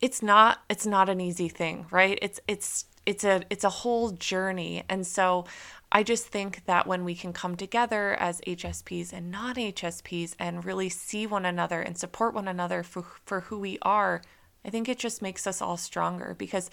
it's 0.00 0.22
not 0.22 0.60
it's 0.68 0.86
not 0.86 1.08
an 1.08 1.20
easy 1.20 1.48
thing 1.48 1.86
right? 1.90 2.18
It's 2.20 2.40
it's 2.46 2.86
it's 3.06 3.24
a 3.24 3.42
it's 3.50 3.64
a 3.64 3.70
whole 3.70 4.10
journey. 4.10 4.84
And 4.88 5.06
so 5.06 5.46
i 5.94 6.02
just 6.02 6.26
think 6.26 6.64
that 6.64 6.86
when 6.86 7.04
we 7.04 7.14
can 7.14 7.32
come 7.32 7.54
together 7.54 8.14
as 8.18 8.40
hsps 8.46 9.12
and 9.12 9.30
non 9.30 9.54
hsps 9.54 10.34
and 10.38 10.64
really 10.64 10.88
see 10.88 11.26
one 11.26 11.44
another 11.44 11.80
and 11.80 11.96
support 11.96 12.34
one 12.34 12.48
another 12.48 12.82
for 12.82 13.04
for 13.24 13.40
who 13.42 13.58
we 13.58 13.78
are 13.82 14.22
i 14.64 14.70
think 14.70 14.88
it 14.88 14.98
just 14.98 15.22
makes 15.22 15.46
us 15.46 15.62
all 15.62 15.76
stronger 15.76 16.34
because 16.38 16.70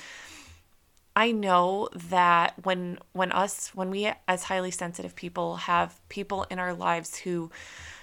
I 1.15 1.31
know 1.31 1.89
that 1.93 2.53
when 2.63 2.99
when 3.13 3.31
us 3.31 3.71
when 3.73 3.89
we 3.89 4.11
as 4.27 4.43
highly 4.43 4.71
sensitive 4.71 5.15
people 5.15 5.57
have 5.57 5.99
people 6.09 6.45
in 6.49 6.59
our 6.59 6.73
lives 6.73 7.17
who 7.17 7.51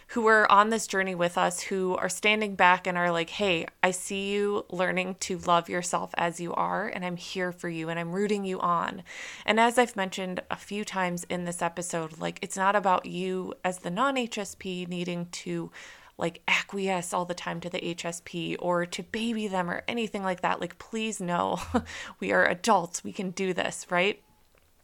who 0.09 0.27
are 0.29 0.51
on 0.53 0.71
this 0.71 0.87
journey 0.87 1.17
with 1.17 1.37
us 1.37 1.61
who 1.63 1.97
are 1.97 2.09
standing 2.09 2.55
back 2.55 2.87
and 2.87 2.97
are 2.97 3.11
like, 3.11 3.31
"Hey, 3.31 3.67
I 3.83 3.91
see 3.91 4.33
you 4.33 4.65
learning 4.71 5.17
to 5.21 5.39
love 5.39 5.69
yourself 5.69 6.13
as 6.17 6.39
you 6.41 6.55
are 6.55 6.87
and 6.87 7.05
I'm 7.05 7.17
here 7.17 7.51
for 7.51 7.69
you 7.69 7.89
and 7.89 7.99
I'm 7.99 8.13
rooting 8.13 8.45
you 8.45 8.61
on." 8.61 9.03
And 9.45 9.59
as 9.59 9.79
I've 9.79 9.97
mentioned 9.97 10.43
a 10.51 10.57
few 10.57 10.85
times 10.85 11.25
in 11.25 11.45
this 11.45 11.61
episode, 11.61 12.19
like 12.19 12.39
it's 12.43 12.57
not 12.57 12.77
about 12.77 13.07
you 13.07 13.55
as 13.65 13.79
the 13.79 13.91
non-HSP 13.91 14.87
needing 14.87 15.27
to 15.27 15.73
like 16.19 16.43
acquiesce 16.49 17.13
all 17.13 17.25
the 17.25 17.35
time 17.35 17.61
to 17.61 17.71
the 17.71 17.81
HSP 17.81 18.57
or 18.59 18.87
to 18.87 19.03
baby 19.03 19.49
them 19.49 19.71
or 19.71 19.83
anything 19.87 20.23
like 20.23 20.41
that. 20.41 20.61
Like, 20.61 20.79
please 20.79 21.21
no, 21.21 21.61
we 22.21 22.33
are 22.33 22.47
adults. 22.47 23.05
We 23.05 23.13
can 23.13 23.31
do 23.31 23.53
this, 23.53 23.87
right? 23.91 24.23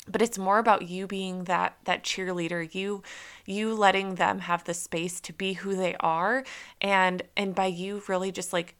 But 0.08 0.20
it's 0.20 0.36
more 0.36 0.58
about 0.58 0.88
you 0.88 1.06
being 1.06 1.44
that 1.44 1.76
that 1.84 2.02
cheerleader, 2.02 2.74
you 2.74 3.02
you 3.46 3.72
letting 3.72 4.16
them 4.16 4.40
have 4.40 4.64
the 4.64 4.74
space 4.74 5.20
to 5.20 5.32
be 5.32 5.54
who 5.54 5.76
they 5.76 5.94
are 6.00 6.44
and 6.80 7.22
and 7.36 7.54
by 7.54 7.66
you 7.66 8.02
really 8.08 8.32
just 8.32 8.52
like 8.52 8.74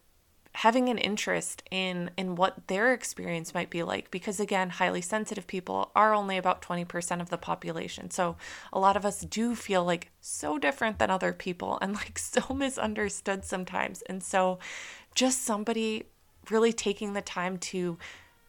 having 0.55 0.89
an 0.89 0.99
interest 0.99 1.63
in 1.71 2.11
in 2.17 2.35
what 2.37 2.67
their 2.69 2.93
experience 2.93 3.55
might 3.55 3.71
be 3.71 3.83
like 3.83 4.11
because 4.11 4.39
again 4.39 4.69
highly 4.69 5.01
sensitive 5.01 5.47
people 5.47 5.91
are 5.97 6.15
only 6.15 6.37
about 6.37 6.61
20% 6.61 7.21
of 7.21 7.31
the 7.31 7.39
population. 7.39 8.11
So 8.11 8.37
a 8.73 8.79
lot 8.79 8.97
of 8.97 9.07
us 9.07 9.23
do 9.23 9.55
feel 9.55 9.85
like 9.85 10.11
so 10.21 10.59
different 10.59 10.99
than 10.99 11.11
other 11.11 11.33
people 11.33 11.79
and 11.81 11.95
like 11.95 12.19
so 12.19 12.55
misunderstood 12.55 13.45
sometimes. 13.45 14.03
And 14.03 14.23
so 14.23 14.59
just 15.15 15.45
somebody 15.45 16.05
really 16.51 16.73
taking 16.73 17.15
the 17.15 17.23
time 17.23 17.57
to 17.57 17.99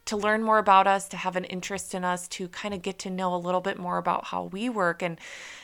to 0.06 0.18
learn 0.18 0.44
more 0.44 0.58
about 0.58 0.86
us 0.86 1.08
to 1.08 1.16
have 1.16 1.38
an 1.38 1.46
interest 1.46 1.96
in 1.96 2.04
us 2.04 2.28
to 2.28 2.50
kind 2.50 2.74
of 2.74 2.82
get 2.82 3.00
to 3.00 3.10
know 3.10 3.34
a 3.34 3.38
little 3.38 3.62
bit 3.62 3.80
more 3.80 3.98
about 3.98 4.26
how 4.26 4.44
we 4.44 4.68
work 4.68 5.02
and 5.02 5.18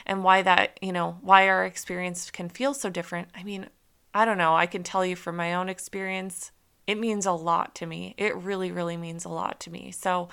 and 0.06 0.24
why 0.24 0.42
that 0.42 0.78
you 0.82 0.94
know 0.94 1.18
why 1.22 1.50
our 1.50 1.66
experience 1.66 2.32
can 2.32 2.48
feel 2.48 2.74
so 2.74 2.90
different. 2.90 3.28
I 3.36 3.44
mean 3.44 3.68
I 4.14 4.26
don't 4.26 4.38
know, 4.38 4.56
I 4.56 4.66
can 4.66 4.84
tell 4.84 5.06
you 5.06 5.16
from 5.16 5.36
my 5.36 5.54
own 5.54 5.70
experience, 5.70 6.52
it 6.90 6.98
means 6.98 7.28
a 7.28 7.32
lot 7.32 7.76
to 7.76 7.86
me. 7.86 8.16
It 8.18 8.36
really, 8.36 8.72
really 8.72 8.98
means 8.98 9.24
a 9.24 9.30
lot 9.30 9.60
to 9.60 9.70
me. 9.70 9.92
So, 9.92 10.30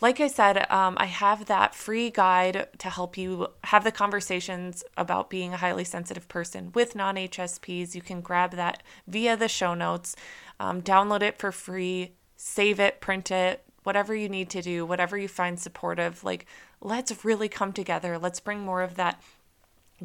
like 0.00 0.18
I 0.18 0.26
said, 0.26 0.68
um, 0.68 0.96
I 0.98 1.04
have 1.06 1.46
that 1.46 1.76
free 1.76 2.10
guide 2.10 2.66
to 2.78 2.90
help 2.90 3.16
you 3.16 3.46
have 3.62 3.84
the 3.84 3.92
conversations 3.92 4.82
about 4.96 5.30
being 5.30 5.54
a 5.54 5.58
highly 5.58 5.84
sensitive 5.84 6.26
person 6.26 6.72
with 6.74 6.96
non 6.96 7.14
HSPs. 7.14 7.94
You 7.94 8.02
can 8.02 8.20
grab 8.20 8.50
that 8.52 8.82
via 9.06 9.36
the 9.36 9.46
show 9.46 9.74
notes, 9.74 10.16
um, 10.58 10.82
download 10.82 11.22
it 11.22 11.38
for 11.38 11.52
free, 11.52 12.14
save 12.34 12.80
it, 12.80 13.00
print 13.00 13.30
it, 13.30 13.62
whatever 13.84 14.12
you 14.12 14.28
need 14.28 14.50
to 14.50 14.60
do, 14.60 14.84
whatever 14.84 15.16
you 15.16 15.28
find 15.28 15.60
supportive. 15.60 16.24
Like, 16.24 16.46
let's 16.80 17.24
really 17.24 17.48
come 17.48 17.72
together. 17.72 18.18
Let's 18.18 18.40
bring 18.40 18.58
more 18.58 18.82
of 18.82 18.96
that 18.96 19.22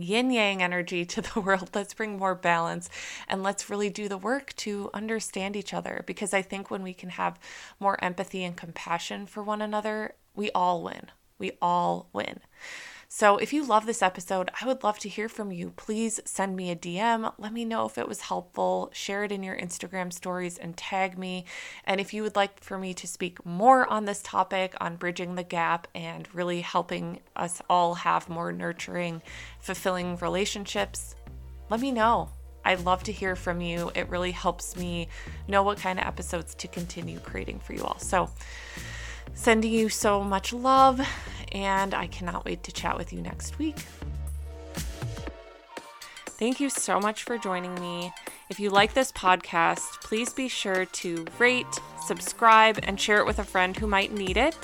yin 0.02 0.32
yang 0.32 0.62
energy 0.62 1.06
to 1.06 1.22
the 1.22 1.40
world. 1.48 1.70
Let's 1.74 1.94
bring 1.94 2.18
more 2.18 2.36
balance 2.36 2.90
and 3.28 3.44
let's 3.44 3.70
really 3.70 3.90
do 3.90 4.08
the 4.08 4.18
work 4.18 4.56
to 4.58 4.90
understand 4.94 5.56
each 5.56 5.74
other 5.74 6.04
because 6.06 6.34
I 6.34 6.42
think 6.42 6.70
when 6.70 6.84
we 6.84 6.94
can 6.94 7.10
have 7.10 7.40
more 7.80 8.04
empathy 8.04 8.44
and 8.44 8.56
compassion 8.56 9.26
for 9.26 9.44
one 9.44 9.62
another, 9.62 10.16
we 10.36 10.52
all 10.52 10.84
win. 10.84 11.08
We 11.40 11.52
all 11.62 12.10
win. 12.14 12.40
So, 13.10 13.38
if 13.38 13.54
you 13.54 13.64
love 13.64 13.86
this 13.86 14.02
episode, 14.02 14.52
I 14.62 14.66
would 14.66 14.84
love 14.84 15.00
to 15.00 15.08
hear 15.08 15.30
from 15.30 15.50
you. 15.50 15.72
Please 15.78 16.20
send 16.26 16.58
me 16.58 16.72
a 16.72 16.76
DM. 16.76 17.32
Let 17.38 17.54
me 17.54 17.64
know 17.64 17.86
if 17.86 17.98
it 17.98 18.06
was 18.06 18.20
helpful. 18.20 18.90
Share 18.94 19.24
it 19.24 19.32
in 19.32 19.44
your 19.44 19.56
Instagram 19.56 20.12
stories 20.12 20.58
and 20.58 20.76
tag 20.76 21.18
me. 21.18 21.46
And 21.86 22.02
if 22.02 22.14
you 22.14 22.22
would 22.24 22.36
like 22.36 22.60
for 22.60 22.78
me 22.78 22.94
to 22.96 23.08
speak 23.08 23.46
more 23.46 23.88
on 23.88 24.04
this 24.04 24.22
topic, 24.22 24.76
on 24.82 24.98
bridging 24.98 25.36
the 25.36 25.44
gap 25.44 25.88
and 25.96 26.28
really 26.36 26.60
helping 26.60 27.22
us 27.38 27.62
all 27.70 27.94
have 27.94 28.28
more 28.28 28.52
nurturing, 28.52 29.22
fulfilling 29.62 30.18
relationships, 30.18 31.16
let 31.70 31.80
me 31.80 31.92
know. 31.92 32.30
I'd 32.66 32.82
love 32.82 33.04
to 33.04 33.14
hear 33.14 33.38
from 33.38 33.62
you. 33.62 33.90
It 33.96 34.10
really 34.10 34.32
helps 34.32 34.76
me 34.76 35.08
know 35.48 35.64
what 35.64 35.78
kind 35.78 35.98
of 35.98 36.06
episodes 36.06 36.54
to 36.56 36.68
continue 36.68 37.20
creating 37.20 37.60
for 37.60 37.72
you 37.72 37.86
all. 37.86 38.00
So, 38.00 38.30
sending 39.34 39.72
you 39.72 39.88
so 39.88 40.22
much 40.24 40.52
love 40.52 41.00
and 41.52 41.94
I 41.94 42.08
cannot 42.08 42.46
wait 42.46 42.64
to 42.64 42.72
chat 42.72 42.98
with 42.98 43.12
you 43.14 43.22
next 43.22 43.58
week. 43.60 43.78
Thank 46.26 46.60
you 46.60 46.70
so 46.70 47.00
much 47.00 47.24
for 47.24 47.38
joining 47.38 47.74
me. 47.82 48.14
If 48.50 48.60
you 48.60 48.70
like 48.70 48.94
this 48.94 49.12
podcast, 49.12 50.02
please 50.02 50.34
be 50.34 50.48
sure 50.48 50.86
to 50.86 51.26
rate, 51.40 51.66
subscribe, 52.06 52.80
and 52.84 53.00
share 53.00 53.18
it 53.18 53.26
with 53.26 53.40
a 53.40 53.44
friend 53.44 53.76
who 53.76 53.88
might 53.88 54.14
need 54.14 54.38
it. 54.38 54.58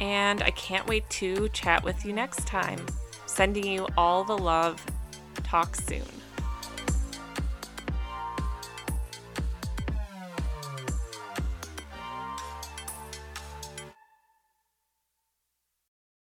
And 0.00 0.42
I 0.42 0.50
can't 0.50 0.86
wait 0.86 1.08
to 1.10 1.48
chat 1.50 1.84
with 1.84 2.04
you 2.04 2.12
next 2.12 2.46
time. 2.46 2.84
Sending 3.26 3.66
you 3.66 3.86
all 3.96 4.24
the 4.24 4.36
love. 4.36 4.84
Talk 5.44 5.76
soon. 5.76 6.17